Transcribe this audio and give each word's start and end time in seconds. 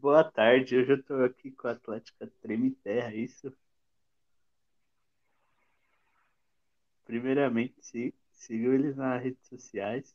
Boa 0.00 0.22
tarde, 0.22 0.76
hoje 0.76 0.92
eu 0.92 1.02
tô 1.02 1.14
aqui 1.24 1.50
com 1.50 1.68
a 1.68 1.72
Atlética 1.72 2.30
Treme 2.42 2.70
Terra, 2.70 3.10
é 3.12 3.16
isso? 3.16 3.52
Primeiramente, 7.06 7.74
sigam 8.30 8.74
eles 8.74 8.94
nas 8.94 9.22
redes 9.22 9.46
sociais, 9.48 10.14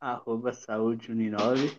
arroba 0.00 0.52
saúde 0.54 1.12
uninove. 1.12 1.78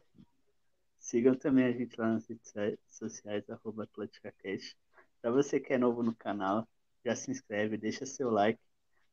Sigam 1.00 1.34
também 1.36 1.66
a 1.66 1.72
gente 1.72 2.00
lá 2.00 2.14
nas 2.14 2.28
redes 2.28 2.54
sociais, 2.88 3.50
arroba 3.50 3.84
AtléticaCast. 3.84 4.78
Para 5.22 5.32
você 5.32 5.60
que 5.60 5.74
é 5.74 5.78
novo 5.78 6.04
no 6.04 6.16
canal, 6.16 6.68
já 7.04 7.16
se 7.16 7.32
inscreve, 7.32 7.78
deixa 7.78 8.06
seu 8.06 8.30
like, 8.30 8.62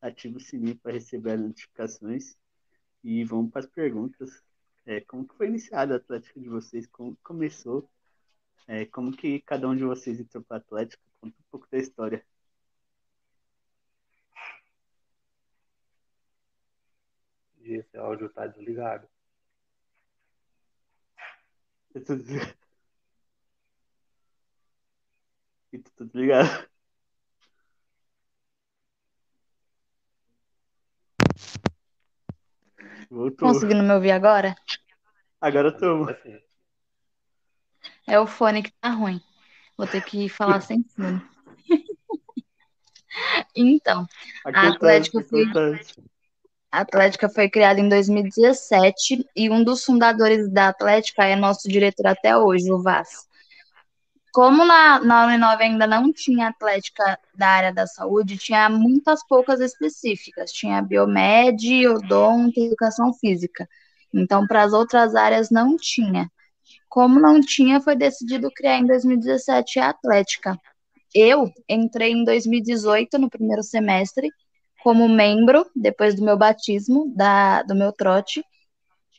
ativa 0.00 0.36
o 0.36 0.40
sininho 0.40 0.76
para 0.76 0.92
receber 0.92 1.32
as 1.32 1.40
notificações 1.40 2.36
e 3.02 3.24
vamos 3.24 3.50
para 3.50 3.60
as 3.60 3.66
perguntas. 3.66 4.42
É, 4.86 5.00
como 5.02 5.26
que 5.28 5.34
foi 5.36 5.48
iniciado 5.48 5.92
a 5.92 5.96
Atlética 5.96 6.40
de 6.40 6.48
vocês? 6.48 6.86
Como 6.86 7.16
começou? 7.22 7.88
É, 8.68 8.86
como 8.86 9.12
que 9.16 9.40
cada 9.42 9.68
um 9.68 9.77
de 9.77 9.84
vocês 9.84 10.20
entrou 10.20 10.44
para 10.44 10.58
a 10.58 10.60
Atlética? 10.60 11.02
Conta 11.20 11.36
um 11.40 11.44
pouco 11.50 11.68
da 11.70 11.78
história. 11.78 12.24
Esse 17.60 17.98
áudio 17.98 18.28
está 18.28 18.46
desligado. 18.46 19.06
Eu 21.94 22.05
tô 22.05 22.14
desligado. 22.16 22.56
E 25.72 25.78
tu 25.78 25.91
tá 25.92 26.05
desligado. 26.05 26.75
Voltou. 33.10 33.48
Conseguindo 33.48 33.83
me 33.83 33.92
ouvir 33.92 34.10
agora? 34.10 34.55
Agora 35.41 35.73
tô. 35.73 36.06
É 38.06 38.19
o 38.19 38.27
fone 38.27 38.62
que 38.62 38.72
tá 38.80 38.91
ruim. 38.91 39.20
Vou 39.77 39.86
ter 39.86 40.03
que 40.03 40.28
falar 40.28 40.61
sem 40.61 40.84
fone. 40.84 41.22
então, 43.55 44.06
a 44.45 44.69
Atlética 44.69 45.22
foi. 45.22 45.45
A 46.70 46.80
Atlética 46.80 47.28
foi 47.28 47.48
criada 47.48 47.80
em 47.80 47.89
2017 47.89 49.27
e 49.34 49.50
um 49.50 49.64
dos 49.64 49.84
fundadores 49.84 50.50
da 50.52 50.69
Atlética 50.69 51.25
é 51.25 51.34
nosso 51.34 51.69
diretor 51.69 52.08
até 52.08 52.36
hoje, 52.36 52.70
o 52.70 52.83
Vaz. 52.83 53.25
Como 54.37 54.67
na, 54.67 55.01
na 55.01 55.25
Uninove 55.25 55.65
ainda 55.65 55.87
não 55.87 56.12
tinha 56.12 56.48
Atlética 56.48 57.19
da 57.34 57.48
área 57.48 57.73
da 57.73 57.87
saúde, 57.87 58.37
tinha 58.37 58.69
muitas 58.69 59.27
poucas 59.27 59.61
específicas. 59.61 60.53
Tinha 60.53 60.83
Biomed, 60.83 61.89
Odonto 61.89 62.61
e 62.61 62.67
Educação 62.67 63.14
Física. 63.14 63.67
Então, 64.12 64.47
para 64.47 64.62
as 64.62 64.75
outras 64.75 65.14
áreas 65.14 65.48
não 65.48 65.79
tinha. 65.79 66.31
Como 66.87 67.19
não 67.19 67.41
tinha, 67.41 67.81
foi 67.81 67.97
decidido 67.97 68.51
criar 68.55 68.77
em 68.77 68.84
2017 68.87 69.79
a 69.79 69.89
Atlética. 69.89 70.61
Eu 71.14 71.51
entrei 71.67 72.12
em 72.12 72.23
2018, 72.23 73.19
no 73.19 73.31
primeiro 73.31 73.62
semestre, 73.62 74.29
como 74.83 75.09
membro, 75.09 75.64
depois 75.75 76.14
do 76.14 76.23
meu 76.23 76.37
batismo, 76.37 77.11
da, 77.17 77.62
do 77.62 77.75
meu 77.75 77.91
trote, 77.91 78.45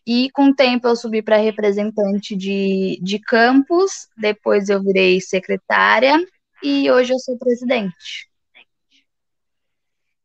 e 0.08 0.31
com 0.31 0.45
o 0.45 0.55
tempo 0.55 0.88
eu 0.88 0.95
subi 0.95 1.22
para 1.22 1.36
representante 1.36 2.33
de, 2.33 2.97
de 3.03 3.19
campus, 3.19 4.08
depois 4.16 4.69
eu 4.69 4.81
virei 4.81 5.19
secretária 5.19 6.16
e 6.64 6.89
hoje 6.89 7.11
eu 7.11 7.19
sou 7.19 7.38
presidente. 7.38 8.30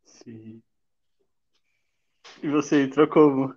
Sim. 0.05 0.62
E 2.41 2.48
você 2.48 2.84
entrou 2.84 3.08
como? 3.08 3.52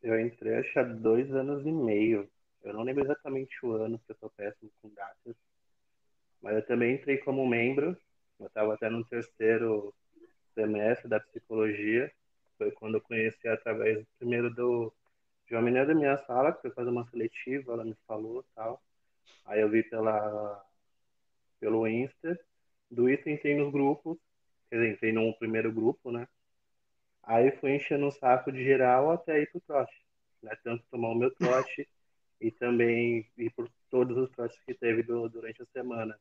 Eu 0.00 0.20
entrei 0.20 0.54
acho 0.54 0.78
há 0.78 0.84
dois 0.84 1.34
anos 1.34 1.66
e 1.66 1.72
meio. 1.72 2.30
Eu 2.62 2.72
não 2.72 2.82
lembro 2.82 3.02
exatamente 3.02 3.54
o 3.66 3.72
ano, 3.72 3.98
porque 3.98 4.12
eu 4.12 4.16
sou 4.20 4.30
péssimo 4.30 4.70
com 4.80 4.90
datas. 4.90 5.34
Mas 6.40 6.54
eu 6.54 6.66
também 6.66 6.94
entrei 6.94 7.18
como 7.18 7.48
membro. 7.48 7.96
Eu 8.38 8.46
estava 8.46 8.74
até 8.74 8.88
no 8.88 9.04
terceiro 9.04 9.92
semestre 10.54 11.08
da 11.08 11.18
psicologia. 11.18 12.12
Foi 12.64 12.70
quando 12.70 12.94
eu 12.94 13.00
conheci 13.02 13.46
através 13.46 14.02
primeiro 14.18 14.48
do 14.48 14.90
de 15.46 15.54
uma 15.54 15.60
menina 15.60 15.84
da 15.84 15.94
minha 15.94 16.16
sala, 16.16 16.50
que 16.50 16.62
foi 16.62 16.70
fazer 16.70 16.88
uma 16.88 17.04
seletiva, 17.10 17.74
ela 17.74 17.84
me 17.84 17.94
falou 18.06 18.42
tal. 18.54 18.82
Aí 19.44 19.60
eu 19.60 19.68
vi 19.68 19.82
pela, 19.82 20.64
pelo 21.60 21.86
Insta. 21.86 22.40
Do 22.90 23.10
Insta 23.10 23.28
entrei 23.28 23.54
nos 23.54 23.70
grupos, 23.70 24.16
quer 24.70 24.76
dizer, 24.76 24.92
entrei 24.92 25.12
no 25.12 25.34
primeiro 25.34 25.70
grupo, 25.70 26.10
né? 26.10 26.26
Aí 27.22 27.50
fui 27.58 27.76
enchendo 27.76 28.06
o 28.06 28.10
saco 28.10 28.50
de 28.50 28.64
geral 28.64 29.10
até 29.10 29.42
ir 29.42 29.50
pro 29.50 29.60
trote. 29.60 29.94
Né? 30.42 30.56
Tanto 30.64 30.82
tomar 30.90 31.08
o 31.08 31.14
meu 31.14 31.30
trote 31.34 31.86
e 32.40 32.50
também 32.50 33.30
ir 33.36 33.50
por 33.50 33.68
todos 33.90 34.16
os 34.16 34.30
trotes 34.30 34.58
que 34.60 34.72
teve 34.72 35.02
do, 35.02 35.28
durante 35.28 35.60
a 35.62 35.66
semana. 35.66 36.18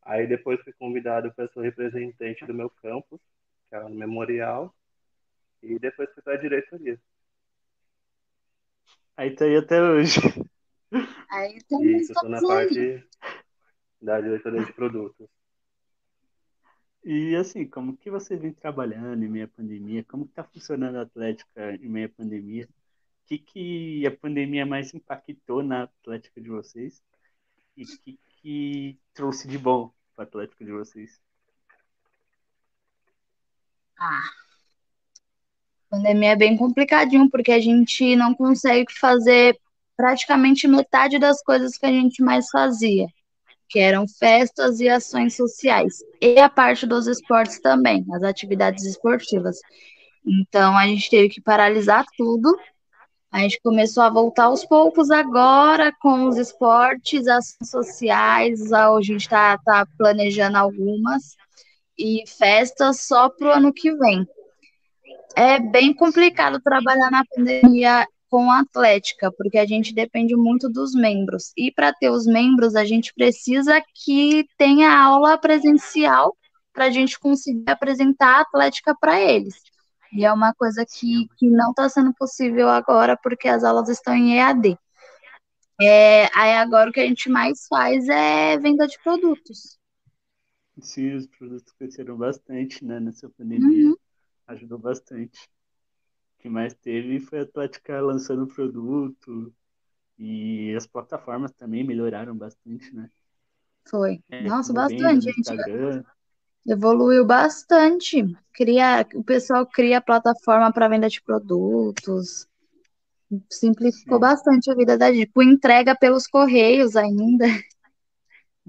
Aí 0.00 0.26
depois 0.26 0.62
fui 0.62 0.72
convidado 0.72 1.30
para 1.34 1.46
ser 1.48 1.60
representante 1.60 2.46
do 2.46 2.54
meu 2.54 2.70
campus, 2.70 3.20
que 3.68 3.74
era 3.74 3.86
no 3.90 3.94
Memorial, 3.94 4.74
e 5.64 5.78
depois 5.78 6.12
fui 6.12 6.22
para 6.22 6.34
a 6.34 6.40
diretoria. 6.40 7.00
Aí 9.16 9.34
tá 9.34 9.44
aí 9.44 9.56
até 9.56 9.80
hoje. 9.82 10.20
Aí 11.30 11.58
tá 11.68 11.82
Isso, 11.82 12.12
estou 12.12 12.28
na 12.28 12.40
parte 12.40 13.06
da 14.00 14.20
diretoria 14.20 14.64
de 14.64 14.72
produtos. 14.72 15.28
E 17.04 17.36
assim, 17.36 17.68
como 17.68 17.96
que 17.96 18.10
você 18.10 18.36
vem 18.36 18.52
trabalhando 18.52 19.22
em 19.22 19.28
meio 19.28 19.44
à 19.44 19.48
pandemia? 19.48 20.04
Como 20.04 20.24
está 20.24 20.42
funcionando 20.42 20.96
a 20.96 21.02
Atlética 21.02 21.74
em 21.74 21.88
meio 21.88 22.06
à 22.06 22.10
pandemia? 22.10 22.66
O 22.66 23.26
que, 23.26 23.38
que 23.38 24.06
a 24.06 24.16
pandemia 24.16 24.66
mais 24.66 24.92
impactou 24.92 25.62
na 25.62 25.84
Atlética 25.84 26.40
de 26.40 26.48
vocês? 26.48 27.02
E 27.76 27.84
o 27.84 27.98
que, 28.00 28.18
que 28.26 28.98
trouxe 29.12 29.46
de 29.46 29.58
bom 29.58 29.92
para 30.14 30.24
a 30.24 30.28
Atlética 30.28 30.64
de 30.64 30.72
vocês? 30.72 31.20
Ah, 33.98 34.30
pandemia 35.94 36.32
é 36.32 36.36
bem 36.36 36.56
complicadinho, 36.56 37.30
porque 37.30 37.52
a 37.52 37.60
gente 37.60 38.16
não 38.16 38.34
consegue 38.34 38.92
fazer 38.98 39.56
praticamente 39.96 40.66
metade 40.66 41.18
das 41.18 41.40
coisas 41.42 41.78
que 41.78 41.86
a 41.86 41.90
gente 41.90 42.22
mais 42.22 42.48
fazia, 42.50 43.06
que 43.68 43.78
eram 43.78 44.06
festas 44.08 44.80
e 44.80 44.88
ações 44.88 45.36
sociais, 45.36 45.98
e 46.20 46.38
a 46.40 46.48
parte 46.48 46.84
dos 46.86 47.06
esportes 47.06 47.60
também, 47.60 48.04
as 48.12 48.24
atividades 48.24 48.84
esportivas. 48.84 49.58
Então 50.26 50.76
a 50.76 50.86
gente 50.86 51.08
teve 51.08 51.28
que 51.28 51.40
paralisar 51.40 52.04
tudo. 52.16 52.56
A 53.30 53.40
gente 53.40 53.60
começou 53.62 54.02
a 54.02 54.10
voltar 54.10 54.44
aos 54.44 54.64
poucos 54.64 55.10
agora 55.10 55.92
com 56.00 56.26
os 56.26 56.36
esportes, 56.36 57.26
ações 57.26 57.68
sociais, 57.68 58.72
a 58.72 59.00
gente 59.00 59.22
está 59.22 59.58
tá 59.58 59.86
planejando 59.98 60.56
algumas, 60.56 61.36
e 61.98 62.24
festas 62.26 63.02
só 63.02 63.28
para 63.28 63.48
o 63.48 63.52
ano 63.52 63.72
que 63.72 63.92
vem 63.92 64.26
é 65.36 65.58
bem 65.58 65.92
complicado 65.92 66.60
trabalhar 66.60 67.10
na 67.10 67.24
pandemia 67.24 68.06
com 68.30 68.50
a 68.50 68.60
atlética, 68.60 69.30
porque 69.32 69.58
a 69.58 69.66
gente 69.66 69.94
depende 69.94 70.34
muito 70.34 70.68
dos 70.68 70.92
membros. 70.92 71.52
E 71.56 71.70
para 71.70 71.92
ter 71.92 72.10
os 72.10 72.26
membros, 72.26 72.74
a 72.74 72.84
gente 72.84 73.12
precisa 73.14 73.80
que 73.94 74.44
tenha 74.56 74.96
aula 74.96 75.38
presencial 75.38 76.36
para 76.72 76.86
a 76.86 76.90
gente 76.90 77.18
conseguir 77.18 77.64
apresentar 77.68 78.38
a 78.38 78.40
atlética 78.40 78.92
para 78.98 79.20
eles. 79.20 79.54
E 80.12 80.24
é 80.24 80.32
uma 80.32 80.52
coisa 80.54 80.84
que, 80.84 81.28
que 81.36 81.48
não 81.48 81.70
está 81.70 81.88
sendo 81.88 82.12
possível 82.14 82.68
agora, 82.68 83.16
porque 83.16 83.48
as 83.48 83.62
aulas 83.62 83.88
estão 83.88 84.14
em 84.14 84.38
EAD. 84.38 84.76
É, 85.80 86.26
aí 86.36 86.54
agora 86.56 86.90
o 86.90 86.92
que 86.92 87.00
a 87.00 87.06
gente 87.06 87.28
mais 87.28 87.66
faz 87.68 88.08
é 88.08 88.58
venda 88.58 88.86
de 88.86 89.00
produtos. 89.02 89.78
Sim, 90.80 91.14
os 91.14 91.26
produtos 91.26 91.72
cresceram 91.78 92.16
bastante 92.16 92.84
né, 92.84 92.98
nessa 92.98 93.28
pandemia. 93.28 93.90
Uhum 93.90 93.96
ajudou 94.46 94.78
bastante. 94.78 95.48
O 96.38 96.42
que 96.42 96.48
mais 96.48 96.74
teve 96.74 97.20
foi 97.20 97.40
a 97.40 97.42
Atlética 97.42 98.00
lançando 98.00 98.46
produto 98.46 99.52
e 100.18 100.74
as 100.76 100.86
plataformas 100.86 101.52
também 101.52 101.84
melhoraram 101.84 102.36
bastante, 102.36 102.94
né? 102.94 103.10
Foi. 103.88 104.22
É, 104.30 104.42
Nossa, 104.42 104.72
bastante, 104.72 105.24
gente. 105.24 106.04
Evoluiu 106.66 107.26
bastante. 107.26 108.24
Cria, 108.52 109.06
o 109.14 109.22
pessoal 109.22 109.66
cria 109.66 110.00
plataforma 110.00 110.72
para 110.72 110.88
venda 110.88 111.08
de 111.08 111.22
produtos. 111.22 112.46
Simplificou 113.50 114.16
Sim. 114.16 114.20
bastante 114.20 114.70
a 114.70 114.74
vida 114.74 114.96
da 114.96 115.12
gente. 115.12 115.32
Com 115.32 115.42
entrega 115.42 115.96
pelos 115.96 116.26
correios 116.26 116.96
ainda. 116.96 117.46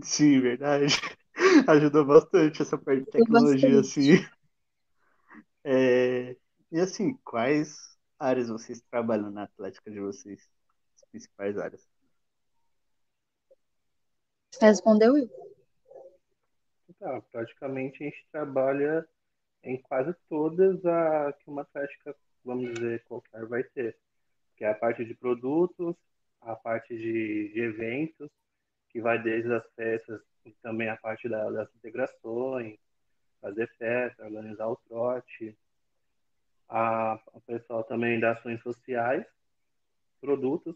Sim, 0.02 0.42
verdade. 0.42 0.88
Ajudou 1.68 2.06
bastante 2.06 2.62
essa 2.62 2.78
parte 2.78 3.02
de 3.02 3.12
tecnologia, 3.12 3.80
assim. 3.80 4.26
É, 5.68 6.38
e 6.72 6.80
assim, 6.80 7.18
quais 7.24 7.76
áreas 8.20 8.50
vocês 8.50 8.80
trabalham 8.82 9.32
na 9.32 9.44
Atlética 9.44 9.90
de 9.90 10.00
vocês? 10.00 10.48
As 10.96 11.04
principais 11.10 11.58
áreas? 11.58 11.90
Respondeu 14.62 15.18
eu. 15.18 15.28
Então, 16.88 17.20
praticamente 17.32 18.04
a 18.04 18.06
gente 18.06 18.28
trabalha 18.32 19.06
em 19.64 19.82
quase 19.82 20.16
todas 20.30 20.86
a 20.86 21.34
que 21.34 21.50
uma 21.50 21.64
atlética 21.64 22.16
vamos 22.46 22.72
dizer, 22.76 23.04
qualquer 23.06 23.46
vai 23.48 23.64
ter. 23.64 23.98
Que 24.56 24.64
é 24.64 24.70
a 24.70 24.76
parte 24.76 25.04
de 25.04 25.16
produtos, 25.16 25.96
a 26.42 26.56
parte 26.56 26.96
de, 26.96 27.52
de 27.52 27.60
eventos, 27.60 28.30
que 28.90 29.02
vai 29.02 29.22
desde 29.22 29.52
as 29.52 29.66
festas 29.76 30.22
e 30.46 30.52
também 30.62 30.88
a 30.88 30.96
parte 30.96 31.28
da, 31.28 31.50
das 31.50 31.74
integrações, 31.76 32.78
fazer 33.46 33.70
festa, 33.78 34.26
organizar 34.26 34.68
o 34.68 34.76
trote, 34.88 35.56
a, 36.68 37.20
o 37.32 37.42
pessoal 37.42 37.84
também 37.84 38.20
das 38.20 38.40
ações 38.40 38.60
sociais, 38.64 39.24
produtos, 40.20 40.76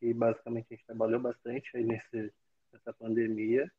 que 0.00 0.12
basicamente 0.12 0.66
a 0.70 0.74
gente 0.74 0.86
trabalhou 0.86 1.20
bastante 1.20 1.76
aí 1.76 1.84
nesse, 1.84 2.32
nessa 2.72 2.92
pandemia. 2.92 3.70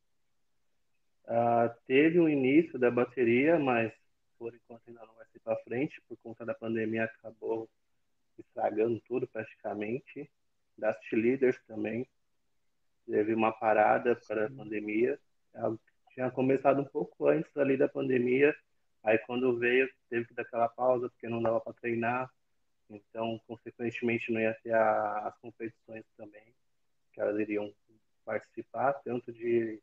Uh, 1.26 1.70
teve 1.86 2.18
um 2.18 2.30
início 2.30 2.80
da 2.80 2.90
bateria, 2.90 3.60
mas 3.60 3.92
por 4.38 4.56
enquanto 4.56 4.88
ainda 4.88 5.06
não 5.06 5.16
vai 5.16 5.26
ser 5.34 5.40
para 5.40 5.62
frente, 5.64 6.02
por 6.08 6.18
conta 6.20 6.46
da 6.46 6.54
pandemia 6.54 7.04
acabou 7.04 7.70
estragando 8.38 9.02
tudo 9.02 9.28
praticamente. 9.28 10.32
Das 10.78 10.96
leaders 11.12 11.60
também, 11.68 12.08
teve 13.06 13.34
uma 13.34 13.52
parada 13.52 14.16
para 14.16 14.46
a 14.46 14.50
pandemia. 14.50 15.20
Ela 15.54 15.78
tinha 16.20 16.30
começado 16.30 16.82
um 16.82 16.86
pouco 16.86 17.28
antes 17.30 17.56
ali 17.56 17.78
da 17.78 17.88
pandemia, 17.88 18.54
aí 19.02 19.18
quando 19.20 19.58
veio 19.58 19.90
teve 20.10 20.26
que 20.26 20.34
dar 20.34 20.42
aquela 20.42 20.68
pausa 20.68 21.10
porque 21.10 21.30
não 21.30 21.42
dava 21.42 21.62
para 21.62 21.72
treinar, 21.72 22.30
então 22.90 23.40
consequentemente 23.48 24.30
não 24.30 24.42
ia 24.42 24.54
ter 24.62 24.74
a, 24.74 25.30
as 25.30 25.38
competições 25.38 26.04
também, 26.18 26.54
que 27.14 27.22
elas 27.22 27.40
iriam 27.40 27.74
participar, 28.26 28.94
tanto 28.96 29.32
de, 29.32 29.82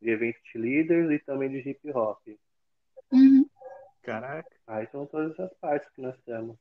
de 0.00 0.10
eventos 0.10 0.40
de 0.50 0.58
líderes 0.58 1.10
e 1.10 1.22
também 1.22 1.50
de 1.50 1.68
hip 1.68 1.90
hop. 1.90 2.26
Uhum. 3.12 3.46
Caraca. 4.02 4.56
Aí 4.66 4.86
são 4.86 5.04
todas 5.04 5.38
as 5.38 5.52
partes 5.58 5.90
que 5.90 6.00
nós 6.00 6.16
temos. 6.24 6.56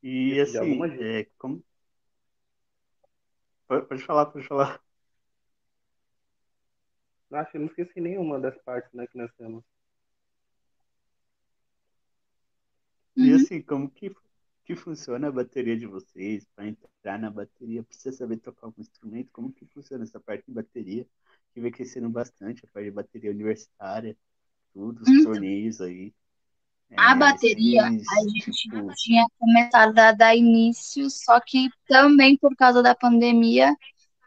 E 0.00 0.40
assim, 0.40 0.80
é, 1.02 1.26
como... 1.36 1.64
Pode 3.66 4.02
falar, 4.04 4.26
pode 4.26 4.46
falar. 4.46 4.80
Acho 7.32 7.52
que 7.52 7.58
não 7.58 7.66
esqueci 7.66 8.00
nenhuma 8.00 8.40
das 8.40 8.56
partes 8.62 8.92
né, 8.92 9.06
que 9.06 9.16
nós 9.16 9.30
temos. 9.36 9.62
E 13.16 13.32
assim, 13.32 13.60
como 13.60 13.90
que, 13.90 14.14
que 14.64 14.74
funciona 14.74 15.28
a 15.28 15.32
bateria 15.32 15.76
de 15.76 15.86
vocês? 15.86 16.46
Para 16.54 16.66
entrar 16.66 17.18
na 17.18 17.30
bateria, 17.30 17.82
precisa 17.82 18.16
saber 18.16 18.38
tocar 18.38 18.66
algum 18.66 18.80
instrumento? 18.80 19.30
Como 19.32 19.52
que 19.52 19.66
funciona 19.66 20.04
essa 20.04 20.18
parte 20.18 20.44
de 20.46 20.52
bateria? 20.52 21.06
Que 21.52 21.60
vem 21.60 21.70
crescendo 21.70 22.08
bastante, 22.08 22.64
a 22.64 22.68
parte 22.68 22.86
de 22.86 22.92
bateria 22.92 23.30
universitária 23.30 24.16
tudo, 24.72 25.02
os 25.02 25.08
então, 25.08 25.32
torneios 25.32 25.80
aí. 25.80 26.12
A 26.96 27.12
é, 27.12 27.18
bateria, 27.18 27.84
a 27.84 27.90
gente 27.90 28.50
tipo... 28.50 28.92
tinha 28.96 29.24
começado 29.38 29.96
a 29.98 30.12
dar 30.12 30.34
início, 30.34 31.08
só 31.08 31.40
que 31.40 31.68
também 31.86 32.36
por 32.36 32.54
causa 32.56 32.82
da 32.82 32.94
pandemia, 32.94 33.76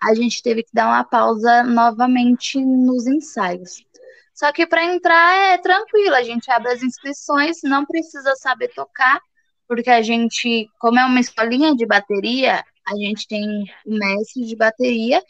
a 0.04 0.14
gente 0.14 0.42
teve 0.42 0.64
que 0.64 0.74
dar 0.74 0.88
uma 0.88 1.04
pausa 1.04 1.64
novamente 1.64 2.60
nos 2.60 3.08
ensaios. 3.08 3.84
Só 4.34 4.52
que 4.52 4.66
para 4.66 4.84
entrar 4.86 5.54
é 5.54 5.58
tranquilo, 5.58 6.16
a 6.16 6.24
gente 6.24 6.50
abre 6.52 6.72
as 6.72 6.84
inscrições, 6.84 7.58
não 7.64 7.86
precisa 7.86 8.36
saber 8.36 8.70
tocar, 8.74 9.22
porque 9.68 9.90
a 9.90 10.02
gente, 10.02 10.68
como 10.80 11.00
é 11.00 11.06
uma 11.06 11.20
escolinha 11.20 11.76
de 11.76 11.86
bateria, 11.86 12.64
a 12.86 12.96
gente 12.96 13.28
tem 13.28 13.64
o 13.86 13.98
mestre 13.98 14.46
de 14.46 14.56
bateria 14.56 15.22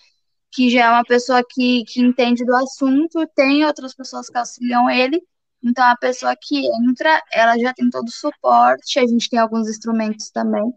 que 0.54 0.70
já 0.70 0.86
é 0.86 0.90
uma 0.90 1.04
pessoa 1.04 1.44
que, 1.44 1.84
que 1.86 2.00
entende 2.00 2.46
do 2.46 2.56
assunto, 2.56 3.28
tem 3.36 3.66
outras 3.66 3.96
pessoas 3.96 4.30
que 4.30 4.38
auxiliam 4.38 4.88
ele. 4.90 5.22
Então, 5.64 5.84
a 5.84 5.98
pessoa 5.98 6.36
que 6.40 6.68
entra, 6.88 7.22
ela 7.32 7.58
já 7.58 7.74
tem 7.74 7.90
todo 7.90 8.08
o 8.08 8.12
suporte, 8.12 9.00
a 9.00 9.08
gente 9.08 9.30
tem 9.30 9.40
alguns 9.40 9.68
instrumentos 9.68 10.30
também. 10.30 10.72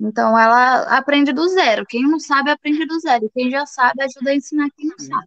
Então, 0.00 0.38
ela 0.38 0.96
aprende 0.96 1.32
do 1.32 1.46
zero. 1.48 1.84
Quem 1.86 2.02
não 2.02 2.18
sabe, 2.18 2.50
aprende 2.50 2.86
do 2.86 2.98
zero. 3.00 3.30
Quem 3.34 3.50
já 3.50 3.66
sabe, 3.66 4.02
ajuda 4.02 4.30
a 4.30 4.34
ensinar 4.34 4.70
quem 4.76 4.88
não 4.88 4.98
Sim. 4.98 5.10
sabe. 5.10 5.26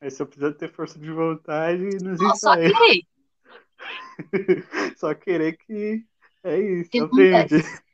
Aí 0.00 0.10
só 0.10 0.24
precisa 0.24 0.52
ter 0.52 0.72
força 0.72 0.98
de 0.98 1.10
vontade 1.10 1.82
e 1.82 1.98
nos 2.02 2.20
não, 2.20 2.34
Só 2.36 2.56
querer. 2.56 3.02
só 4.96 5.14
querer 5.14 5.56
que 5.58 6.04
é 6.42 6.60
isso, 6.60 6.90
que 6.90 7.00
aprende. 7.00 7.56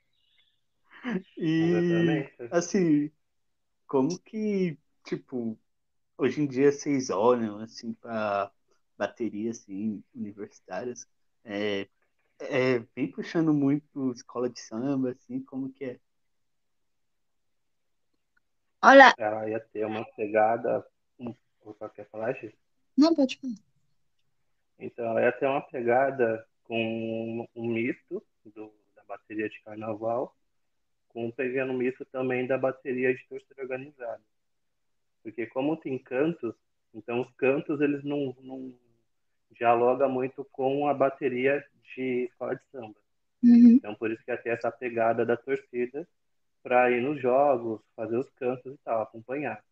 E, 1.37 2.29
assim, 2.51 3.11
como 3.87 4.19
que, 4.21 4.79
tipo, 5.05 5.59
hoje 6.19 6.43
em 6.43 6.47
dia 6.47 6.71
vocês 6.71 7.11
olham, 7.11 7.59
assim, 7.59 7.95
para 7.95 8.51
baterias, 8.99 9.61
assim, 9.61 10.03
universitárias, 10.15 11.09
é, 11.45 11.89
é, 12.41 12.79
vem 12.95 13.11
puxando 13.11 13.53
muito 13.53 14.13
escola 14.13 14.49
de 14.49 14.61
samba, 14.61 15.11
assim, 15.11 15.41
como 15.45 15.73
que 15.73 15.85
é? 15.85 16.01
Olha... 18.83 19.15
Ela 19.19 19.49
ia 19.49 19.61
ter 19.61 19.85
uma 19.85 20.05
pegada... 20.13 20.87
Opa, 21.63 21.91
quer 21.91 22.09
falar, 22.09 22.33
Gis? 22.35 22.53
Não, 22.97 23.15
pode 23.15 23.39
falar. 23.39 23.55
Então, 24.79 25.05
ela 25.05 25.23
ia 25.23 25.33
ter 25.33 25.47
uma 25.47 25.61
pegada 25.61 26.47
com 26.65 27.47
um 27.55 27.69
misto 27.69 28.25
do, 28.45 28.73
da 28.97 29.05
bateria 29.05 29.49
de 29.49 29.61
carnaval 29.63 30.35
com 31.09 31.27
um 31.27 31.31
pequeno 31.31 31.75
misto 31.75 32.05
também 32.07 32.47
da 32.47 32.57
bateria 32.57 33.15
de 33.15 33.27
torcida 33.29 33.61
organizada. 33.61 34.23
Porque 35.23 35.47
como 35.47 35.77
tem 35.77 35.99
cantos, 35.99 36.55
então 36.95 37.21
os 37.21 37.31
cantos 37.33 37.81
eles 37.81 38.03
não, 38.05 38.35
não 38.41 38.73
dialoga 39.51 40.09
muito 40.09 40.45
com 40.53 40.87
a 40.89 40.95
bateria 40.95 41.65
de 41.95 42.25
escola 42.31 42.55
de 42.55 42.63
samba. 42.71 42.95
Uhum. 43.43 43.73
Então 43.73 43.95
por 43.95 44.11
isso 44.11 44.25
que 44.25 44.31
até 44.31 44.51
essa 44.51 44.71
pegada 44.71 45.25
da 45.25 45.37
torcida 45.37 46.07
para 46.63 46.91
ir 46.91 47.01
nos 47.01 47.21
jogos, 47.21 47.81
fazer 47.97 48.17
os 48.17 48.29
cantos 48.31 48.75
e 48.75 48.79
tal, 48.85 49.03
acompanhar. 49.03 49.63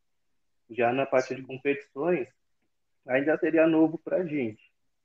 Já 0.70 0.92
na 0.92 1.06
parte 1.06 1.34
de 1.34 1.42
competições, 1.42 2.28
ainda 3.06 3.38
seria 3.38 3.66
novo 3.66 3.98
para 3.98 4.18
a 4.18 4.24
gente, 4.24 4.62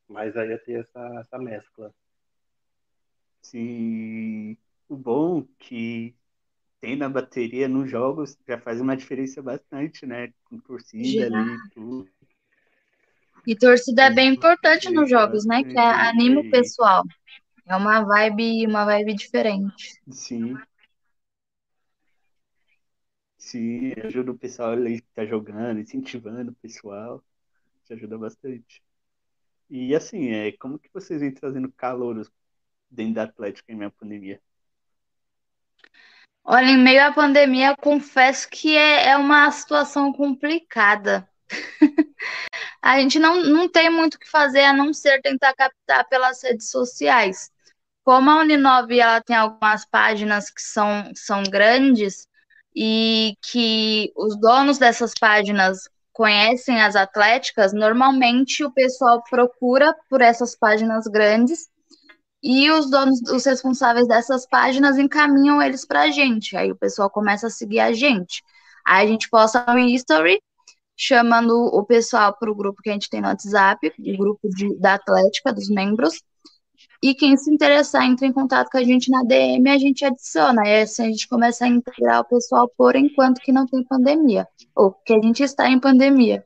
mas 0.08 0.36
aí 0.36 0.50
ia 0.50 0.58
ter 0.58 0.82
essa, 0.82 1.20
essa 1.20 1.38
mescla. 1.38 1.94
Sim, 3.42 4.58
o 4.88 4.96
bom 4.96 5.46
que 5.60 6.16
tem 6.80 6.96
na 6.96 7.10
bateria 7.10 7.68
nos 7.68 7.90
jogos 7.90 8.38
já 8.48 8.60
faz 8.60 8.80
uma 8.82 8.96
diferença 8.96 9.42
bastante, 9.42 10.06
né? 10.06 10.34
Com 10.46 10.60
torcida 10.60 11.30
já. 11.30 11.38
ali 11.38 11.58
tudo. 11.74 12.10
E 13.46 13.56
torcida 13.56 14.04
é 14.04 14.14
bem 14.14 14.34
importante 14.34 14.90
nos 14.90 15.10
jogos, 15.10 15.46
né? 15.46 15.64
Que 15.64 15.78
é 15.78 15.82
anima 15.82 16.42
o 16.42 16.50
pessoal. 16.50 17.04
É 17.66 17.76
uma 17.76 18.02
vibe, 18.02 18.66
uma 18.68 18.86
vibe 18.86 19.16
diferente. 19.16 20.02
Sim. 20.10 20.56
Sim, 23.38 23.94
ajuda 24.04 24.32
o 24.32 24.38
pessoal 24.38 24.72
ali 24.72 25.02
que 25.02 25.08
tá 25.14 25.26
jogando, 25.26 25.80
incentivando 25.80 26.52
o 26.52 26.56
pessoal. 26.56 27.24
Te 27.86 27.94
ajuda 27.94 28.18
bastante. 28.18 28.82
E 29.70 29.94
assim, 29.96 30.30
é, 30.30 30.52
como 30.54 30.80
que 30.80 30.90
vocês 30.94 31.20
vêm 31.20 31.34
trazendo 31.34 31.72
calor 31.72 32.26
dentro 32.90 33.16
da 33.16 33.24
Atlética 33.24 33.72
em 33.72 33.76
minha 33.76 33.92
pandemia? 33.92 34.42
Olha, 36.44 36.66
em 36.66 36.78
meio 36.78 37.06
à 37.06 37.14
pandemia, 37.14 37.76
confesso 37.76 38.50
que 38.50 38.76
é, 38.76 39.10
é 39.10 39.18
uma 39.18 39.50
situação 39.52 40.12
complicada. 40.14 41.30
a 42.84 43.00
gente 43.00 43.18
não, 43.18 43.42
não 43.42 43.70
tem 43.70 43.90
muito 43.90 44.16
o 44.16 44.20
que 44.20 44.30
fazer 44.30 44.66
a 44.66 44.74
não 44.74 44.94
ser 44.94 45.22
tentar 45.22 45.54
captar 45.54 46.06
pelas 46.10 46.44
redes 46.44 46.70
sociais. 46.70 47.50
Como 48.04 48.30
a 48.30 48.42
Uninove 48.42 49.00
ela 49.00 49.22
tem 49.22 49.38
algumas 49.38 49.86
páginas 49.86 50.50
que 50.50 50.62
são, 50.62 51.10
são 51.16 51.44
grandes 51.44 52.28
e 52.76 53.38
que 53.42 54.12
os 54.18 54.38
donos 54.38 54.78
dessas 54.78 55.14
páginas 55.18 55.88
conhecem 56.12 56.82
as 56.82 56.98
atléticas, 56.98 57.72
normalmente 57.72 58.66
o 58.66 58.72
pessoal 58.72 59.24
procura 59.30 59.96
por 60.10 60.22
essas 60.22 60.54
páginas 60.54 61.06
grandes 61.08 61.70
e 62.44 62.70
os 62.70 62.92
donos, 62.92 63.22
os 63.32 63.46
responsáveis 63.46 64.10
dessas 64.10 64.46
páginas 64.46 64.98
encaminham 64.98 65.62
eles 65.62 65.86
para 65.86 66.02
a 66.02 66.12
gente. 66.12 66.58
Aí 66.58 66.70
o 66.70 66.76
pessoal 66.76 67.10
começa 67.10 67.48
a 67.48 67.50
seguir 67.50 67.80
a 67.80 67.94
gente. 67.94 68.44
Aí 68.86 69.06
a 69.06 69.10
gente 69.10 69.30
posta 69.30 69.64
um 69.72 69.80
history 69.80 70.42
chamando 70.96 71.52
o 71.52 71.84
pessoal 71.86 72.38
para 72.38 72.52
o 72.52 72.56
grupo 72.56 72.82
que 72.82 72.90
a 72.90 72.94
gente 72.94 73.10
tem 73.10 73.22
no 73.22 73.28
WhatsApp, 73.28 73.94
o 74.00 74.18
grupo 74.18 74.48
de, 74.50 74.76
da 74.78 74.96
Atlética, 74.96 75.54
dos 75.54 75.70
membros. 75.70 76.22
E 77.02 77.14
quem 77.14 77.36
se 77.36 77.52
interessar, 77.52 78.06
entre 78.06 78.28
em 78.28 78.34
contato 78.34 78.70
com 78.70 78.78
a 78.78 78.84
gente 78.84 79.12
na 79.12 79.24
DM, 79.24 79.70
a 79.70 79.78
gente 79.78 80.06
adiciona. 80.06 80.66
E 80.66 80.82
assim 80.84 81.04
a 81.04 81.10
gente 81.10 81.28
começa 81.28 81.66
a 81.66 81.68
integrar 81.68 82.22
o 82.22 82.26
pessoal 82.26 82.70
por 82.78 82.96
enquanto 82.96 83.42
que 83.42 83.52
não 83.52 83.66
tem 83.68 83.84
pandemia. 83.84 84.48
Ou 84.76 84.94
que 84.94 85.14
a 85.14 85.22
gente 85.22 85.44
está 85.44 85.70
em 85.70 85.80
pandemia. 85.80 86.46